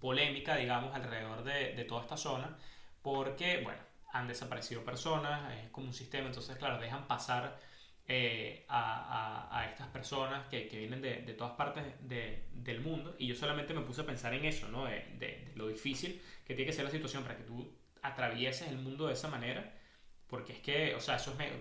polémica, 0.01 0.57
digamos, 0.57 0.95
alrededor 0.95 1.45
de, 1.45 1.75
de 1.75 1.85
toda 1.85 2.03
esta 2.03 2.17
zona. 2.17 2.57
Porque, 3.03 3.61
bueno, 3.63 3.81
han 4.13 4.27
desaparecido 4.29 4.85
personas, 4.85 5.53
es 5.55 5.71
como 5.71 5.89
un 5.89 5.95
sistema, 5.95 6.27
entonces 6.27 6.57
claro, 6.57 6.81
dejan 6.81 7.07
pasar 7.07 7.61
eh, 8.07 8.65
a, 8.69 9.49
a, 9.59 9.67
estas 9.71 9.89
personas 9.89 10.49
que, 10.49 10.67
que 10.67 10.79
vienen 10.79 11.03
de, 11.03 11.23
de, 11.23 11.35
todas 11.35 11.53
partes 11.57 11.85
de, 12.01 12.49
del 12.53 12.81
mundo 12.81 13.15
y 13.19 13.27
yo 13.27 13.35
solamente 13.35 13.75
me 13.75 13.83
puse 13.83 14.01
a 14.01 14.07
pensar 14.07 14.33
en 14.33 14.47
eso, 14.47 14.69
¿no? 14.69 14.87
De, 14.87 15.53
lo 15.57 15.69
difícil 15.69 16.21
que 16.47 16.55
tiene 16.55 16.71
que 16.71 16.73
ser 16.75 16.87
la 16.87 16.91
situación 16.91 17.23
para 17.23 17.37
que 17.37 17.45
tú 17.45 17.71
atravieses 18.03 18.69
el 18.69 18.79
mundo 18.79 19.09
de 19.09 19.15
esa 19.15 19.29
manera 19.29 19.75
Porque 20.29 20.55
es 20.55 20.61
que, 20.61 20.95
o 20.95 21.01
sea, 21.01 21.17
eso 21.17 21.37
es... 21.41 21.53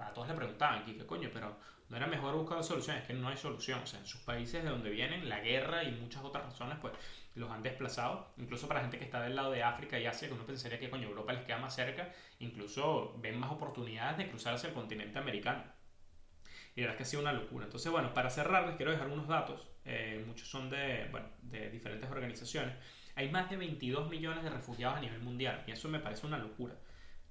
A 0.00 0.12
todos 0.14 0.28
le 0.28 0.34
preguntaban, 0.34 0.84
¿qué 0.84 0.96
coño? 1.06 1.30
Pero 1.32 1.58
no 1.90 1.96
era 1.96 2.06
mejor 2.06 2.34
buscar 2.36 2.62
soluciones, 2.64 3.02
es 3.02 3.08
que 3.08 3.14
no 3.14 3.28
hay 3.28 3.36
solución. 3.36 3.80
O 3.82 3.86
sea, 3.86 4.00
en 4.00 4.06
sus 4.06 4.20
países 4.22 4.62
de 4.62 4.70
donde 4.70 4.90
vienen, 4.90 5.28
la 5.28 5.40
guerra 5.40 5.84
y 5.84 5.92
muchas 5.92 6.24
otras 6.24 6.44
razones, 6.44 6.78
pues 6.80 6.94
los 7.34 7.50
han 7.50 7.62
desplazado. 7.62 8.32
Incluso 8.36 8.68
para 8.68 8.80
gente 8.80 8.98
que 8.98 9.04
está 9.04 9.20
del 9.22 9.36
lado 9.36 9.50
de 9.50 9.62
África 9.62 9.98
y 9.98 10.06
Asia, 10.06 10.28
que 10.28 10.34
uno 10.34 10.46
pensaría 10.46 10.78
que 10.78 10.90
coño, 10.90 11.08
Europa 11.08 11.32
les 11.32 11.44
queda 11.44 11.58
más 11.58 11.74
cerca, 11.74 12.12
incluso 12.38 13.16
ven 13.18 13.38
más 13.38 13.50
oportunidades 13.52 14.18
de 14.18 14.28
cruzar 14.28 14.54
hacia 14.54 14.68
el 14.68 14.74
continente 14.74 15.18
americano. 15.18 15.64
Y 16.76 16.80
la 16.80 16.88
verdad 16.88 16.94
es 16.94 16.96
que 16.96 17.02
ha 17.02 17.06
sido 17.06 17.22
una 17.22 17.32
locura. 17.32 17.64
Entonces, 17.64 17.90
bueno, 17.90 18.14
para 18.14 18.30
cerrar 18.30 18.66
les 18.66 18.76
quiero 18.76 18.92
dejar 18.92 19.08
unos 19.08 19.28
datos. 19.28 19.68
Eh, 19.84 20.22
muchos 20.26 20.48
son 20.48 20.70
de, 20.70 21.08
bueno, 21.10 21.28
de 21.42 21.70
diferentes 21.70 22.10
organizaciones. 22.10 22.74
Hay 23.16 23.30
más 23.30 23.50
de 23.50 23.56
22 23.56 24.08
millones 24.08 24.44
de 24.44 24.50
refugiados 24.50 24.98
a 24.98 25.00
nivel 25.00 25.20
mundial 25.20 25.64
y 25.66 25.72
eso 25.72 25.88
me 25.88 25.98
parece 25.98 26.26
una 26.26 26.38
locura, 26.38 26.74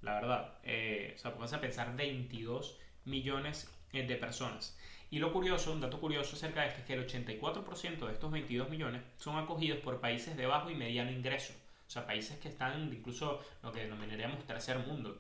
la 0.02 0.16
verdad. 0.16 0.60
Eh, 0.64 1.14
o 1.16 1.18
sea, 1.18 1.32
pónganse 1.32 1.56
a 1.56 1.62
pensar 1.62 1.96
22 1.96 2.80
millones 3.10 3.70
eh, 3.94 4.06
de 4.06 4.16
personas. 4.16 4.78
Y 5.12 5.20
lo 5.20 5.34
curioso, 5.34 5.72
un 5.72 5.82
dato 5.82 6.00
curioso 6.00 6.36
acerca 6.36 6.62
de 6.62 6.68
esto 6.68 6.82
es 6.82 6.86
que 6.86 6.94
el 6.94 7.08
84% 7.08 8.06
de 8.06 8.14
estos 8.14 8.32
22 8.32 8.70
millones 8.70 9.02
son 9.18 9.38
acogidos 9.38 9.80
por 9.80 10.00
países 10.00 10.38
de 10.38 10.46
bajo 10.46 10.70
y 10.70 10.76
mediano 10.76 11.12
ingreso. 11.12 11.54
O 11.88 11.90
sea, 11.90 12.06
países 12.06 12.38
que 12.38 12.50
están 12.50 12.94
incluso 12.94 13.44
lo 13.64 13.72
que 13.72 13.82
denominaríamos 13.82 14.46
tercer 14.46 14.78
mundo. 14.80 15.20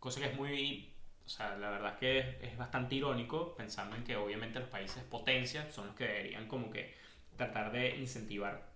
Cosa 0.00 0.20
que 0.20 0.28
es 0.28 0.36
muy 0.36 0.90
o 1.28 1.30
sea, 1.30 1.58
la 1.58 1.68
verdad 1.68 1.92
es 1.92 1.98
que 1.98 2.38
es, 2.40 2.56
bastante 2.56 2.94
irónico 2.94 3.54
pensando 3.54 3.94
en 3.94 4.02
que 4.02 4.16
obviamente 4.16 4.60
los 4.60 4.68
países 4.70 5.02
potencias 5.04 5.70
son 5.74 5.88
los 5.88 5.94
que 5.94 6.04
deberían 6.04 6.48
como 6.48 6.70
que 6.70 6.94
tratar 7.36 7.70
de 7.70 7.98
incentivar 7.98 8.66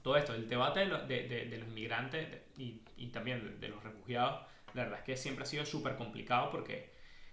todo 0.00 0.16
esto. 0.16 0.32
El 0.32 0.48
debate 0.48 0.80
de, 0.80 1.56
los 1.58 1.68
inmigrantes 1.68 2.26
y, 2.56 3.08
también 3.08 3.60
de, 3.60 3.68
los 3.68 3.84
refugiados, 3.84 4.40
la 4.72 4.84
verdad 4.84 5.00
es 5.00 5.04
que 5.04 5.16
siempre 5.18 5.42
ha 5.42 5.46
sido 5.46 5.66
súper 5.66 5.96
complicado 5.96 6.50
porque, 6.50 6.91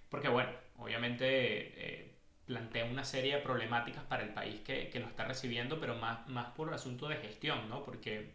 porque, 0.09 0.27
bueno, 0.27 0.49
obviamente 0.77 1.25
eh, 1.27 2.19
plantea 2.45 2.85
una 2.85 3.03
serie 3.03 3.35
de 3.35 3.41
problemáticas 3.41 4.03
para 4.03 4.23
el 4.23 4.33
país 4.33 4.61
que, 4.61 4.91
lo 4.99 5.07
está 5.07 5.25
recibiendo, 5.25 5.79
pero 5.79 5.95
más, 5.95 6.27
más 6.27 6.47
por 6.53 6.69
el 6.69 6.73
asunto 6.73 7.07
de 7.07 7.17
gestión, 7.17 7.69
¿no? 7.69 7.83
Porque 7.83 8.33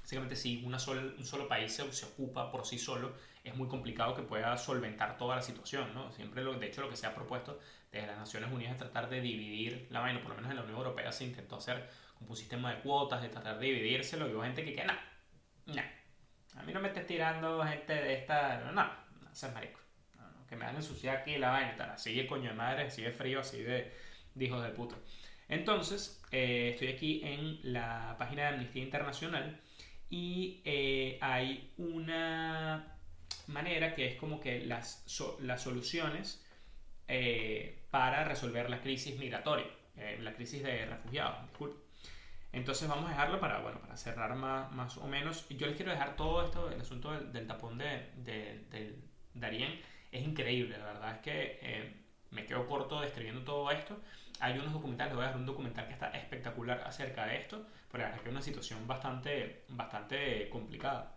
básicamente 0.00 0.36
si 0.36 0.64
una 0.64 0.78
un 0.78 1.24
solo 1.24 1.48
país 1.48 1.72
se, 1.72 1.92
se 1.92 2.06
ocupa 2.06 2.50
por 2.50 2.66
sí 2.66 2.78
solo, 2.78 3.12
es 3.44 3.54
muy 3.56 3.68
complicado 3.68 4.14
que 4.14 4.22
pueda 4.22 4.56
solventar 4.56 5.16
toda 5.16 5.36
la 5.36 5.42
situación, 5.42 5.92
¿no? 5.94 6.12
Siempre, 6.12 6.42
lo, 6.42 6.54
de 6.54 6.66
hecho, 6.66 6.80
lo 6.80 6.88
que 6.88 6.96
se 6.96 7.06
ha 7.06 7.14
propuesto 7.14 7.58
desde 7.90 8.06
las 8.06 8.18
Naciones 8.18 8.50
Unidas 8.52 8.72
es 8.72 8.78
tratar 8.78 9.08
de 9.10 9.20
dividir 9.20 9.86
la 9.90 10.00
vaina, 10.00 10.20
por 10.20 10.30
lo 10.30 10.36
menos 10.36 10.50
en 10.50 10.56
la 10.56 10.62
Unión 10.62 10.78
Europea 10.78 11.12
se 11.12 11.24
intentó 11.24 11.56
hacer 11.56 11.90
como 12.14 12.30
un 12.30 12.36
sistema 12.36 12.74
de 12.74 12.80
cuotas, 12.80 13.20
de 13.20 13.28
tratar 13.28 13.58
de 13.58 13.66
dividírselo, 13.66 14.28
y 14.28 14.32
hubo 14.32 14.42
gente 14.42 14.64
que, 14.64 14.74
que 14.74 14.84
no, 14.84 14.94
no, 15.66 15.82
a 16.56 16.62
mí 16.62 16.72
no 16.72 16.80
me 16.80 16.88
estés 16.88 17.06
tirando 17.06 17.62
gente 17.64 17.92
de 17.92 18.14
esta, 18.14 18.60
no, 18.60 18.72
no, 18.72 18.84
no 18.84 19.34
seas 19.34 19.52
marico, 19.52 19.78
que 20.52 20.58
me 20.58 20.66
hagan 20.66 20.76
ensuciar 20.76 21.16
aquí 21.16 21.38
la 21.38 21.50
vaina, 21.50 21.76
tal, 21.76 21.90
así 21.90 22.14
de 22.14 22.26
coño 22.26 22.50
de 22.50 22.54
madre, 22.54 22.82
así 22.84 23.00
de 23.00 23.10
frío, 23.10 23.40
así 23.40 23.62
de, 23.62 23.90
de 24.34 24.44
hijos 24.44 24.62
de 24.62 24.68
puto. 24.68 24.96
Entonces, 25.48 26.22
eh, 26.30 26.72
estoy 26.74 26.88
aquí 26.88 27.22
en 27.24 27.72
la 27.72 28.16
página 28.18 28.42
de 28.42 28.48
Amnistía 28.48 28.82
Internacional 28.82 29.58
y 30.10 30.60
eh, 30.66 31.16
hay 31.22 31.72
una 31.78 32.98
manera 33.46 33.94
que 33.94 34.08
es 34.08 34.16
como 34.16 34.40
que 34.40 34.60
las, 34.66 35.06
las 35.40 35.62
soluciones 35.62 36.44
eh, 37.08 37.86
para 37.90 38.24
resolver 38.24 38.68
la 38.68 38.82
crisis 38.82 39.18
migratoria, 39.18 39.66
eh, 39.96 40.18
la 40.20 40.34
crisis 40.34 40.62
de 40.62 40.84
refugiados, 40.84 41.42
disculpe. 41.48 41.80
Entonces 42.52 42.86
vamos 42.86 43.06
a 43.06 43.10
dejarlo 43.10 43.40
para, 43.40 43.60
bueno, 43.60 43.80
para 43.80 43.96
cerrar 43.96 44.34
más, 44.36 44.70
más 44.72 44.98
o 44.98 45.06
menos. 45.06 45.48
Yo 45.48 45.66
les 45.66 45.76
quiero 45.76 45.92
dejar 45.92 46.14
todo 46.14 46.44
esto, 46.44 46.70
el 46.70 46.82
asunto 46.82 47.10
del, 47.18 47.46
tapón 47.46 47.78
de, 47.78 48.10
de, 48.16 48.98
Darien. 49.32 49.80
Es 50.12 50.22
increíble, 50.22 50.78
la 50.78 50.84
verdad 50.84 51.16
es 51.16 51.20
que 51.22 51.58
eh, 51.62 51.94
me 52.30 52.46
quedo 52.46 52.66
corto 52.68 53.00
describiendo 53.00 53.42
todo 53.42 53.70
esto. 53.72 54.00
Hay 54.38 54.58
unos 54.58 54.72
documentales, 54.72 55.12
les 55.12 55.16
voy 55.16 55.24
a 55.24 55.26
dejar 55.28 55.40
un 55.40 55.46
documental 55.46 55.86
que 55.86 55.92
está 55.94 56.10
espectacular 56.10 56.80
acerca 56.86 57.26
de 57.26 57.38
esto, 57.38 57.66
porque 57.88 58.04
la 58.04 58.10
verdad 58.10 58.18
es 58.18 58.22
que 58.22 58.28
es 58.28 58.34
una 58.34 58.42
situación 58.42 58.86
bastante, 58.86 59.64
bastante 59.68 60.48
complicada 60.50 61.16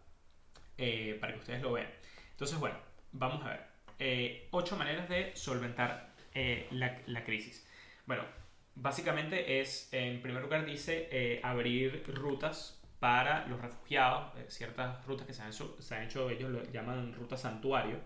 para 1.19 1.34
que 1.34 1.39
ustedes 1.39 1.62
lo 1.62 1.73
vean. 1.73 1.89
Entonces, 2.31 2.60
bueno, 2.60 2.77
vamos 3.13 3.43
a 3.45 3.49
ver. 3.49 3.75
Eh, 3.97 4.49
ocho 4.51 4.75
maneras 4.75 5.08
de 5.08 5.36
solventar 5.36 6.13
eh, 6.34 6.67
la, 6.71 7.23
crisis. 7.23 7.65
Bueno, 8.05 8.23
básicamente 8.75 9.62
es, 9.62 9.88
en 9.93 10.21
primer 10.21 10.41
lugar, 10.43 10.65
dice 10.65 11.08
eh, 11.12 11.39
abrir 11.43 12.03
rutas 12.08 12.81
para 12.99 13.47
los 13.47 13.62
refugiados, 13.62 14.34
ciertas 14.49 15.05
rutas 15.05 15.25
que 15.25 15.34
se 15.34 15.43
han, 15.43 15.53
se 15.53 15.95
han 15.95 16.03
hecho, 16.03 16.29
ellos 16.29 16.49
lo 16.49 16.63
llaman 16.71 17.13
rutas 17.13 17.41
santuario, 17.41 17.99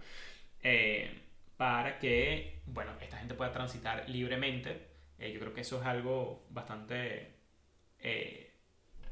para 1.57 1.99
que, 1.99 2.61
bueno, 2.65 2.91
esta 3.01 3.17
gente 3.17 3.33
pueda 3.33 3.51
transitar 3.51 4.07
libremente. 4.09 4.87
yo 5.17 5.39
creo 5.39 5.53
que 5.53 5.61
eso 5.61 5.79
es 5.79 5.85
algo 5.85 6.45
bastante, 6.49 7.35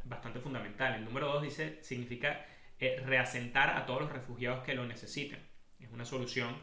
bastante 0.05 0.39
fundamental. 0.39 0.95
El 0.95 1.05
número 1.05 1.27
dos 1.27 1.43
dice, 1.43 1.81
significa 1.83 2.45
eh, 2.79 3.01
reasentar 3.03 3.75
a 3.75 3.87
todos 3.87 4.01
los 4.01 4.11
refugiados 4.11 4.63
que 4.63 4.75
lo 4.75 4.85
necesiten. 4.85 5.39
Es 5.79 5.89
una 5.91 6.05
solución 6.05 6.55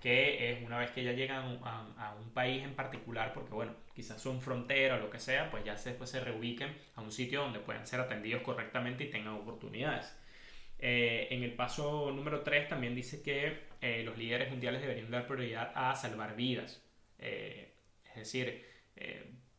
que 0.00 0.50
es 0.50 0.64
una 0.64 0.78
vez 0.78 0.90
que 0.90 1.04
ya 1.04 1.12
llegan 1.12 1.60
a, 1.62 2.14
un 2.18 2.30
país 2.32 2.64
en 2.64 2.74
particular, 2.74 3.32
porque 3.32 3.52
bueno, 3.52 3.74
quizás 3.94 4.20
son 4.20 4.40
frontera 4.40 4.96
o 4.96 4.98
lo 4.98 5.10
que 5.10 5.20
sea, 5.20 5.50
pues 5.50 5.62
ya 5.62 5.74
después 5.76 6.10
se 6.10 6.20
reubiquen 6.20 6.74
a 6.96 7.02
un 7.02 7.12
sitio 7.12 7.42
donde 7.42 7.60
puedan 7.60 7.86
ser 7.86 8.00
atendidos 8.00 8.42
correctamente 8.42 9.04
y 9.04 9.10
tengan 9.10 9.34
oportunidades. 9.34 10.16
Eh, 10.78 11.28
en 11.30 11.44
el 11.44 11.52
paso 11.52 12.10
número 12.10 12.40
3 12.40 12.68
también 12.68 12.94
dice 12.96 13.22
que 13.22 13.69
eh, 13.80 14.02
los 14.04 14.16
líderes 14.18 14.50
mundiales 14.50 14.80
deberían 14.80 15.10
dar 15.10 15.26
prioridad 15.26 15.72
a 15.74 15.94
salvar 15.94 16.36
vidas. 16.36 16.82
es 17.18 18.14
decir, 18.14 18.66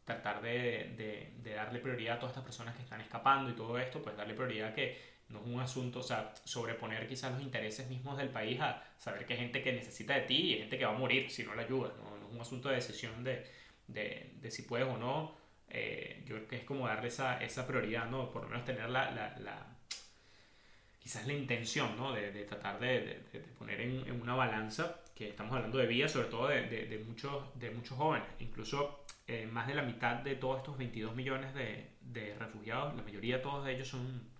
tratar 0.05 0.41
de, 0.41 1.31
de, 1.41 1.53
darle 1.53 1.79
prioridad 1.79 2.15
a 2.15 2.19
todas 2.19 2.31
estas 2.31 2.43
personas 2.43 2.75
que 2.75 2.83
están 2.83 3.01
escapando 3.01 3.49
y 3.49 3.53
todo 3.53 3.77
esto, 3.77 4.01
pues 4.01 4.15
darle 4.17 4.33
prioridad 4.33 4.69
a 4.69 4.73
que 4.73 5.11
no 5.29 5.39
es 5.39 5.47
un 5.47 5.59
asunto, 5.59 5.99
o 5.99 6.03
sea, 6.03 6.33
sobreponer 6.43 7.07
quizás 7.07 7.31
los 7.33 7.41
intereses 7.41 7.87
mismos 7.89 8.17
del 8.17 8.29
país 8.29 8.59
a 8.59 8.83
saber 8.97 9.25
que 9.25 9.33
hay 9.33 9.39
gente 9.39 9.61
que 9.61 9.73
necesita 9.73 10.15
de 10.15 10.21
ti 10.21 10.35
y 10.35 10.53
hay 10.53 10.59
gente 10.61 10.77
que 10.77 10.85
va 10.85 10.93
a 10.93 10.97
morir 10.97 11.29
si 11.29 11.43
no 11.43 11.55
la 11.55 11.63
ayudas, 11.63 11.93
¿no? 11.97 12.17
es 12.17 12.33
un 12.33 12.41
asunto 12.41 12.69
de 12.69 12.75
decisión 12.75 13.23
de, 13.23 13.45
de, 13.87 14.33
de 14.41 14.51
si 14.51 14.63
puedes 14.63 14.87
o 14.87 14.97
no. 14.97 15.39
Eh, 15.69 16.23
yo 16.25 16.35
creo 16.35 16.47
que 16.47 16.55
es 16.57 16.63
como 16.65 16.87
darle 16.87 17.07
esa, 17.07 17.41
esa 17.41 17.65
prioridad, 17.65 18.09
¿no? 18.09 18.29
Por 18.29 18.43
lo 18.43 18.49
menos 18.49 18.65
tener 18.65 18.89
la, 18.89 19.09
la, 19.11 19.37
la 19.39 19.65
quizás 21.01 21.25
la 21.25 21.33
intención, 21.33 21.95
¿no? 21.97 22.13
De, 22.13 22.31
de 22.31 22.43
tratar 22.45 22.79
de, 22.79 23.21
poner 23.57 23.81
en, 23.81 24.21
una 24.21 24.35
balanza, 24.35 25.01
que 25.15 25.29
estamos 25.29 25.53
hablando 25.53 25.77
de 25.77 25.87
vida, 25.87 26.07
sobre 26.07 26.27
todo 26.27 26.47
de, 26.47 27.03
muchos, 27.07 27.43
de 27.59 27.71
muchos 27.71 27.97
jóvenes. 27.97 28.27
Incluso 28.39 29.05
eh, 29.27 29.47
más 29.47 29.67
de 29.67 29.75
la 29.75 29.83
mitad 29.83 30.15
de 30.17 30.35
todos 30.35 30.57
estos 30.59 30.77
22 30.77 31.15
millones 31.15 31.53
de, 31.53 32.35
refugiados, 32.37 32.95
la 32.95 33.03
mayoría 33.03 33.37
de 33.37 33.43
todos 33.43 33.67
ellos 33.67 33.87
son 33.87 34.31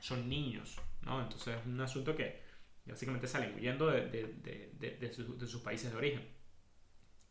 son 0.00 0.28
niños, 0.28 0.80
¿no? 1.02 1.22
Entonces 1.22 1.58
es 1.58 1.66
un 1.66 1.80
asunto 1.80 2.16
que 2.16 2.42
básicamente 2.86 3.28
salen 3.28 3.54
huyendo 3.54 3.88
de, 3.88 4.08
de, 4.08 4.96
de, 4.98 5.12
sus 5.12 5.60
países 5.62 5.92
de 5.92 5.96
origen. 5.96 6.28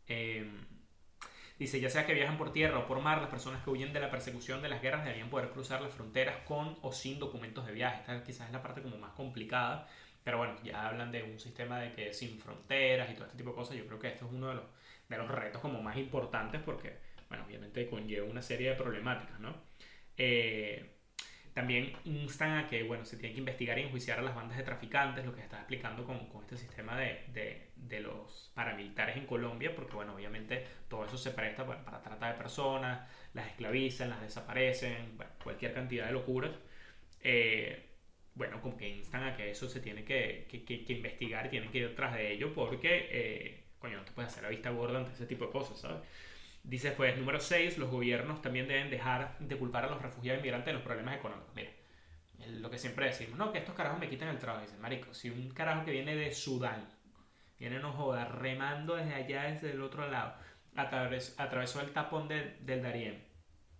Em, 0.07 0.65
dice, 1.59 1.79
ya 1.79 1.89
sea 1.89 2.05
que 2.05 2.13
viajan 2.13 2.37
por 2.37 2.51
tierra 2.53 2.79
o 2.79 2.87
por 2.87 3.01
mar, 3.01 3.19
las 3.19 3.29
personas 3.29 3.63
que 3.63 3.69
huyen 3.69 3.93
de 3.93 3.99
la 3.99 4.09
persecución 4.09 4.61
de 4.61 4.69
las 4.69 4.81
guerras 4.81 5.03
deberían 5.03 5.29
poder 5.29 5.49
cruzar 5.49 5.81
las 5.81 5.93
fronteras 5.93 6.37
con 6.45 6.77
o 6.81 6.91
sin 6.93 7.19
documentos 7.19 7.67
de 7.67 7.73
viaje. 7.73 7.99
Esta 7.99 8.23
quizás 8.23 8.47
es 8.47 8.53
la 8.53 8.63
parte 8.63 8.81
como 8.81 8.97
más 8.97 9.11
complicada, 9.11 9.87
pero 10.23 10.37
bueno, 10.37 10.55
ya 10.63 10.87
hablan 10.87 11.11
de 11.11 11.23
un 11.23 11.39
sistema 11.39 11.79
de 11.79 11.91
que 11.91 12.13
sin 12.13 12.39
fronteras 12.39 13.11
y 13.11 13.13
todo 13.13 13.25
este 13.25 13.37
tipo 13.37 13.51
de 13.51 13.55
cosas. 13.57 13.75
Yo 13.75 13.85
creo 13.85 13.99
que 13.99 14.07
esto 14.07 14.25
es 14.25 14.31
uno 14.31 14.47
de 14.47 14.55
los, 14.55 14.65
de 15.09 15.17
los 15.17 15.27
retos 15.29 15.61
como 15.61 15.81
más 15.81 15.97
importantes 15.97 16.61
porque, 16.63 16.97
bueno, 17.27 17.45
obviamente 17.45 17.89
conlleva 17.89 18.25
una 18.27 18.41
serie 18.41 18.69
de 18.69 18.75
problemáticas, 18.75 19.39
¿no? 19.39 19.53
Eh, 20.17 20.98
también 21.53 21.93
instan 22.05 22.57
a 22.57 22.67
que 22.67 22.83
bueno, 22.83 23.05
se 23.05 23.17
tiene 23.17 23.33
que 23.33 23.39
investigar 23.39 23.77
y 23.79 23.83
enjuiciar 23.83 24.19
a 24.19 24.21
las 24.21 24.35
bandas 24.35 24.57
de 24.57 24.63
traficantes, 24.63 25.25
lo 25.25 25.31
que 25.31 25.39
se 25.39 25.45
está 25.45 25.57
explicando 25.57 26.05
con, 26.05 26.27
con 26.27 26.41
este 26.43 26.57
sistema 26.57 26.97
de, 26.97 27.23
de, 27.33 27.71
de, 27.75 27.99
los 27.99 28.51
paramilitares 28.53 29.17
en 29.17 29.25
Colombia, 29.25 29.73
porque 29.75 29.95
bueno, 29.95 30.15
obviamente 30.15 30.65
todo 30.87 31.05
eso 31.05 31.17
se 31.17 31.31
presta 31.31 31.65
para, 31.65 31.83
para 31.83 32.01
trata 32.01 32.31
de 32.31 32.37
personas, 32.37 33.07
las 33.33 33.47
esclavizan, 33.47 34.09
las 34.09 34.21
desaparecen, 34.21 35.17
cualquier 35.43 35.73
cantidad 35.73 36.05
de 36.05 36.13
locuras. 36.13 36.51
Eh, 37.21 37.85
bueno, 38.35 38.61
como 38.61 38.77
que 38.77 38.87
instan 38.87 39.23
a 39.23 39.35
que 39.35 39.51
eso 39.51 39.67
se 39.67 39.81
tiene 39.81 40.05
que, 40.05 40.47
que, 40.49 40.63
que, 40.63 40.93
investigar 40.93 41.47
y 41.47 41.49
tienen 41.49 41.71
que 41.71 41.79
ir 41.79 41.95
tras 41.95 42.13
de 42.13 42.31
ello 42.31 42.53
porque, 42.53 43.07
eh, 43.11 43.63
coño, 43.79 43.97
no 43.97 44.05
te 44.05 44.11
puedes 44.11 44.31
hacer 44.31 44.43
la 44.43 44.49
vista 44.49 44.69
gorda 44.69 44.99
ante 44.99 45.11
ese 45.11 45.25
tipo 45.25 45.45
de 45.47 45.51
cosas, 45.51 45.79
¿sabes? 45.79 46.01
Dice 46.69 46.91
pues, 46.91 47.17
número 47.17 47.39
6, 47.39 47.79
los 47.79 47.89
gobiernos 47.89 48.43
también 48.43 48.67
deben 48.67 48.91
dejar 48.91 49.35
de 49.39 49.57
culpar 49.57 49.85
a 49.85 49.89
los 49.89 49.99
refugiados 49.99 50.39
inmigrantes 50.39 50.67
de 50.67 50.73
los 50.73 50.83
problemas 50.83 51.17
económicos. 51.17 51.51
Mira, 51.55 51.71
lo 52.59 52.69
que 52.69 52.77
siempre 52.77 53.07
decimos, 53.07 53.39
no, 53.39 53.51
que 53.51 53.57
estos 53.57 53.73
carajos 53.73 53.99
me 53.99 54.07
quitan 54.07 54.29
el 54.29 54.37
trabajo. 54.37 54.65
Dice, 54.65 54.77
marico, 54.77 55.11
si 55.15 55.31
un 55.31 55.49
carajo 55.49 55.83
que 55.83 55.91
viene 55.91 56.15
de 56.15 56.31
Sudán, 56.31 56.87
viene, 57.57 57.79
no 57.79 57.91
joda, 57.93 58.25
remando 58.25 58.95
desde 58.95 59.15
allá, 59.15 59.43
desde 59.45 59.71
el 59.71 59.81
otro 59.81 60.07
lado, 60.11 60.35
atravesó, 60.75 61.41
atravesó 61.41 61.81
el 61.81 61.91
tapón 61.91 62.27
del 62.27 62.83
Darién, 62.83 63.25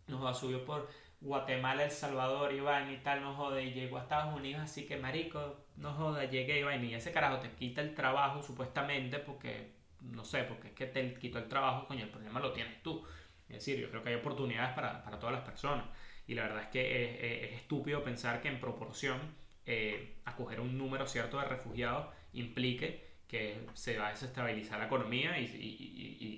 nos 0.08 0.40
subió 0.40 0.66
por, 0.66 0.90
Guatemala, 1.22 1.84
El 1.84 1.92
Salvador, 1.92 2.60
vaina 2.60 2.92
y 2.92 2.98
tal, 2.98 3.22
no 3.22 3.36
jode, 3.36 3.66
y 3.66 3.74
llegó 3.74 3.98
a 3.98 4.02
Estados 4.02 4.34
Unidos, 4.34 4.64
así 4.64 4.88
que 4.88 4.98
marico, 4.98 5.58
no 5.76 5.94
joda, 5.94 6.26
llegué 6.26 6.64
vaina, 6.64 6.86
y 6.86 6.96
ese 6.96 7.12
carajo 7.12 7.40
te 7.40 7.52
quita 7.52 7.82
el 7.82 7.94
trabajo 7.94 8.42
supuestamente 8.42 9.20
porque, 9.20 9.76
no 10.02 10.24
sé, 10.24 10.44
porque 10.44 10.70
es 10.70 10.74
que 10.74 10.86
te 10.88 11.14
quitó 11.16 11.40
el 11.40 11.48
trabajo, 11.48 11.88
coño, 11.88 12.04
el 12.04 12.10
problema 12.10 12.40
lo 12.40 12.54
tienes 12.54 12.82
tú. 12.84 13.06
Es 13.48 13.56
decir, 13.56 13.80
yo 13.80 13.90
creo 13.90 14.04
que 14.04 14.10
hay 14.10 14.16
oportunidades 14.16 14.74
para, 14.76 15.04
para 15.04 15.20
todas 15.20 15.36
las 15.36 15.44
personas, 15.44 15.86
y 16.28 16.36
la 16.36 16.44
verdad 16.44 16.64
es 16.64 16.68
que 16.70 17.46
es, 17.46 17.54
estúpido 17.60 18.04
pensar 18.04 18.42
que 18.42 18.50
en 18.50 18.60
proporción 18.60 19.20
eh, 19.66 20.18
acoger 20.26 20.60
un 20.60 20.78
número 20.78 21.08
cierto 21.08 21.40
de 21.40 21.46
refugiados 21.46 22.08
implique 22.34 23.10
que 23.28 23.66
se 23.74 23.98
va 23.98 24.08
a 24.08 24.12
desestabilizar 24.12 24.80
la 24.80 24.86
economía 24.86 25.40
y, 25.40 25.46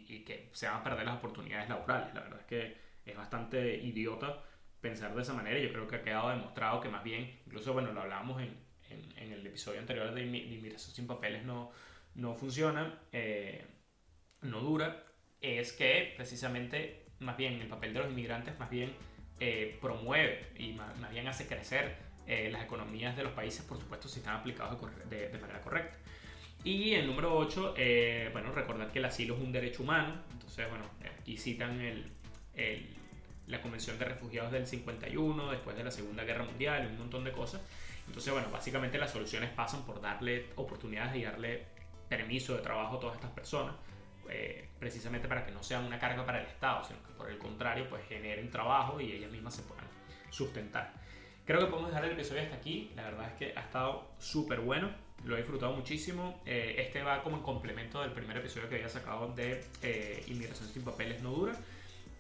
y, 0.08 0.24
que 0.26 0.50
se 0.54 0.68
van 0.68 0.78
a 0.78 0.84
perder 0.84 1.06
las 1.06 1.18
oportunidades 1.18 1.70
laborales. 1.70 2.14
La 2.14 2.22
verdad 2.22 2.40
es 2.40 2.46
que 2.46 2.78
es 3.06 3.18
bastante 3.18 3.78
idiota 3.78 4.44
pensar 4.80 5.14
de 5.16 5.22
esa 5.22 5.34
manera. 5.34 5.60
Yo 5.60 5.72
creo 5.72 5.88
que 5.88 5.98
ha 5.98 6.02
quedado 6.02 6.30
demostrado 6.30 6.82
que 6.82 6.90
más 6.90 7.04
bien, 7.04 7.40
incluso 7.46 7.74
bueno, 7.74 7.92
lo 7.92 8.02
hablábamos 8.02 8.42
en, 8.42 8.58
en, 8.90 9.32
el 9.32 9.46
episodio 9.46 9.80
anterior 9.80 10.14
de, 10.14 10.24
inmigración 10.24 10.94
sin 10.94 11.08
papeles 11.08 11.44
no, 11.44 11.72
no 12.16 12.36
funciona, 12.36 13.00
eh, 13.12 13.66
no 14.42 14.60
dura, 14.60 15.06
es 15.40 15.74
que 15.74 16.14
precisamente 16.16 17.06
más 17.20 17.38
bien 17.38 17.62
el 17.62 17.68
papel 17.68 17.94
de 17.94 18.00
los 18.00 18.10
inmigrantes 18.10 18.58
más 18.60 18.70
bien 18.70 18.94
eh, 19.40 19.78
promueve 19.82 20.48
y 20.58 20.74
más, 20.74 21.12
bien 21.12 21.28
hace 21.28 21.48
crecer 21.48 21.96
eh, 22.28 22.50
las 22.52 22.64
economías 22.64 23.16
de 23.16 23.24
los 23.24 23.34
países, 23.34 23.64
por 23.66 23.78
supuesto, 23.78 24.08
si 24.08 24.20
están 24.20 24.36
aplicados 24.36 24.80
de, 25.10 25.30
de 25.30 25.40
manera 25.40 25.62
correcta. 25.62 25.98
Y 26.64 26.94
el 26.94 27.08
número 27.08 27.36
8, 27.36 27.74
bueno, 28.34 28.52
recordar 28.52 28.92
que 28.92 29.00
el 29.00 29.06
asilo 29.06 29.36
es 29.36 29.42
un 29.42 29.52
derecho 29.52 29.82
humano, 29.82 30.22
entonces, 30.32 30.70
bueno, 30.70 30.86
aquí 31.20 31.36
citan 31.36 31.82
el 31.82 32.12
la 33.52 33.62
Convención 33.62 34.00
de 34.00 34.06
Refugiados 34.06 34.52
del 34.52 34.66
51, 34.66 35.52
después 35.52 35.76
de 35.76 35.84
la 35.84 35.92
Segunda 35.92 36.24
Guerra 36.24 36.46
Mundial, 36.46 36.88
un 36.88 36.98
montón 36.98 37.24
de 37.24 37.32
cosas. 37.32 37.62
Entonces, 38.08 38.32
bueno, 38.34 38.50
básicamente 38.50 38.98
las 38.98 39.12
soluciones 39.12 39.50
pasan 39.52 39.86
por 39.86 40.02
darle 40.02 40.48
oportunidades 40.56 41.16
y 41.18 41.24
darle 41.24 41.66
permiso 42.12 42.56
de 42.58 42.62
trabajo 42.62 42.98
a 42.98 43.00
todas 43.00 43.16
estas 43.16 43.32
personas, 43.32 43.74
eh, 44.30 44.68
precisamente 44.78 45.30
para 45.30 45.46
que 45.46 45.52
no 45.54 45.64
sean 45.64 45.86
una 45.86 45.98
carga 45.98 46.26
para 46.26 46.42
el 46.42 46.48
Estado, 46.48 46.84
sino 46.84 47.02
que 47.04 47.14
por 47.14 47.32
el 47.32 47.38
contrario, 47.38 47.88
pues 47.90 48.04
generen 48.10 48.52
trabajo 48.52 49.00
y 49.00 49.14
ellas 49.14 49.32
mismas 49.32 49.56
se 49.56 49.62
puedan 49.64 49.86
sustentar. 50.30 50.92
Creo 51.46 51.62
que 51.62 51.68
podemos 51.68 51.90
dejar 51.90 52.06
el 52.06 52.12
episodio 52.12 52.42
hasta 52.42 52.56
aquí. 52.56 52.92
La 52.98 53.04
verdad 53.04 53.28
es 53.30 53.34
que 53.34 53.58
ha 53.58 53.62
estado 53.62 54.12
súper 54.20 54.60
bueno. 54.60 54.90
Lo 55.24 55.36
he 55.36 55.38
disfrutado 55.38 55.74
muchísimo. 55.74 56.42
Eh, 56.46 56.76
este 56.80 57.02
va 57.02 57.24
como 57.24 57.38
en 57.38 57.44
complemento 57.44 58.02
del 58.02 58.12
primer 58.12 58.38
episodio 58.38 58.68
que 58.68 58.76
había 58.76 58.90
sacado 58.90 59.30
de 59.34 59.64
eh, 59.82 60.24
Inmigración 60.28 60.70
sin 60.70 60.84
papeles 60.84 61.22
no 61.22 61.32
dura. 61.32 61.56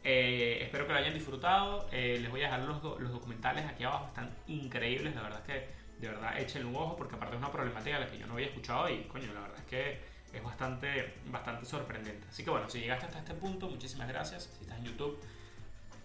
Eh, 0.04 0.60
espero 0.63 0.88
que 0.88 0.93
lo 0.93 0.99
hayan 0.99 1.13
disfrutado. 1.13 1.88
Eh, 1.91 2.17
les 2.19 2.32
voy 2.32 2.41
a 2.41 2.45
dejar 2.45 2.62
los, 2.62 2.82
los, 2.99 3.12
documentales 3.12 3.65
aquí 3.65 3.84
abajo, 3.84 4.08
están 4.08 4.36
increíbles. 4.47 5.13
La 5.15 5.21
verdad 5.21 5.41
es 5.47 5.54
que 5.54 5.81
de 6.02 6.08
verdad 6.08 6.38
échenle 6.40 6.68
un 6.68 6.76
ojo 6.76 6.98
porque 6.98 7.16
aparte 7.16 7.36
es 7.36 7.40
una 7.40 7.52
problemática 7.52 7.98
a 7.98 8.00
la 8.00 8.08
que 8.08 8.18
yo 8.18 8.26
no 8.26 8.34
había 8.34 8.48
escuchado 8.48 8.90
y 8.90 9.04
coño, 9.04 9.32
la 9.34 9.42
verdad 9.42 9.60
es 9.60 9.66
que 9.66 10.00
es 10.34 10.44
bastante, 10.44 11.14
bastante 11.28 11.66
sorprendente. 11.66 12.28
Así 12.28 12.44
que 12.44 12.50
bueno, 12.50 12.70
si 12.70 12.80
llegaste 12.80 13.06
hasta 13.06 13.20
este 13.20 13.34
punto, 13.36 13.70
muchísimas 13.70 14.08
gracias. 14.08 14.50
Si 14.58 14.64
estás 14.64 14.80
en 14.80 14.86
YouTube, 14.86 15.22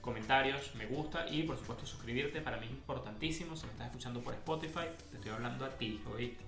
comentarios, 0.01 0.75
me 0.75 0.87
gusta 0.87 1.27
y 1.29 1.45
por 1.45 1.57
supuesto 1.57 1.87
suscribirte. 1.87 2.41
Para 2.41 2.59
mí 2.59 2.67
es 2.67 2.73
importantísimo. 2.73 3.57
Si 3.57 3.67
me 3.67 3.73
estás 3.73 3.87
escuchando 3.87 4.21
por 4.21 4.35
Spotify, 4.35 4.87
te 5.11 5.17
estoy 5.17 5.33
hablando 5.33 5.65
a 5.65 5.71
ti, 5.71 6.03
¿oíste? 6.13 6.45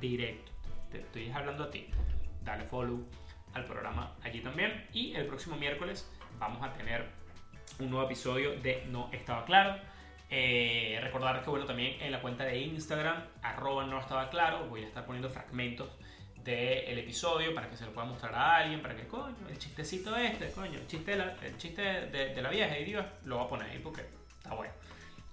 Directo, 0.00 0.52
te 0.90 1.00
estoy 1.00 1.30
hablando 1.30 1.64
a 1.64 1.70
ti. 1.70 1.88
Dale 2.44 2.64
follow 2.64 3.04
al 3.54 3.64
programa 3.64 4.14
allí 4.22 4.40
también. 4.40 4.86
Y 4.92 5.14
el 5.14 5.26
próximo 5.26 5.56
miércoles 5.56 6.08
vamos 6.38 6.62
a 6.62 6.72
tener 6.74 7.06
un 7.78 7.90
nuevo 7.90 8.06
episodio 8.06 8.60
de 8.60 8.86
No 8.90 9.08
Estaba 9.12 9.44
Claro. 9.44 9.91
Eh, 10.34 10.98
recordar 11.02 11.44
que 11.44 11.50
bueno, 11.50 11.66
también 11.66 12.00
en 12.00 12.10
la 12.10 12.22
cuenta 12.22 12.44
de 12.44 12.58
Instagram, 12.58 13.22
arroba 13.42 13.84
no 13.84 14.00
estaba 14.00 14.30
claro, 14.30 14.66
voy 14.66 14.82
a 14.82 14.86
estar 14.86 15.04
poniendo 15.04 15.28
fragmentos 15.28 15.90
del 16.42 16.98
episodio 16.98 17.54
para 17.54 17.68
que 17.68 17.76
se 17.76 17.84
lo 17.84 17.92
pueda 17.92 18.06
mostrar 18.06 18.34
a 18.34 18.56
alguien, 18.56 18.80
para 18.80 18.96
que, 18.96 19.06
coño, 19.06 19.36
el 19.50 19.58
chistecito 19.58 20.16
este, 20.16 20.50
coño, 20.52 20.78
el 20.78 20.86
chiste 20.86 21.10
de 21.10 21.16
la, 21.18 21.36
el 21.42 21.58
chiste 21.58 21.82
de, 21.82 22.40
la 22.40 22.48
vieja 22.48 22.78
y 22.78 22.84
Dios, 22.84 23.04
lo 23.26 23.36
voy 23.36 23.44
a 23.44 23.48
poner 23.50 23.70
ahí 23.72 23.78
porque 23.80 24.06
está 24.38 24.54
bueno. 24.54 24.72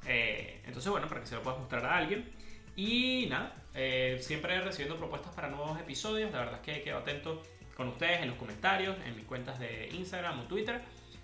Eh, 0.06 0.62
entonces, 0.66 0.92
bueno, 0.92 1.08
para 1.08 1.22
que 1.22 1.28
se 1.28 1.36
lo 1.36 1.44
pueda 1.44 1.58
mostrar 1.58 1.86
a 1.86 1.96
alguien. 1.96 2.30
Y 2.76 3.28
nada, 3.30 3.56
eh, 3.76 4.18
siempre 4.20 4.60
recibiendo 4.60 4.98
propuestas 4.98 5.34
para 5.34 5.48
nuevos 5.48 5.80
episodios. 5.80 6.30
La 6.34 6.40
verdad 6.40 6.56
es 6.56 6.62
que 6.62 6.84
quedo 6.84 6.98
atento 6.98 7.42
con 7.78 7.88
ustedes 7.88 8.22
en 8.22 8.28
los 8.28 8.38
comentarios, 8.38 8.98
en 9.06 9.16
mis 9.16 9.26
cuentas 9.26 9.60
de 9.60 9.88
Instagram 9.94 10.42
o 10.42 10.44
Twitter. 10.44 10.82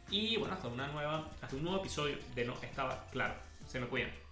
Y 0.09 0.37
bueno, 0.37 0.53
hasta 0.53 0.69
una 0.69 0.87
nueva, 0.87 1.29
hasta 1.41 1.57
un 1.57 1.63
nuevo 1.63 1.79
episodio 1.79 2.17
de 2.33 2.45
No 2.45 2.53
Estaba 2.61 3.05
Claro. 3.11 3.44
Se 3.75 3.81
me 3.81 3.87
cuidan. 3.87 4.24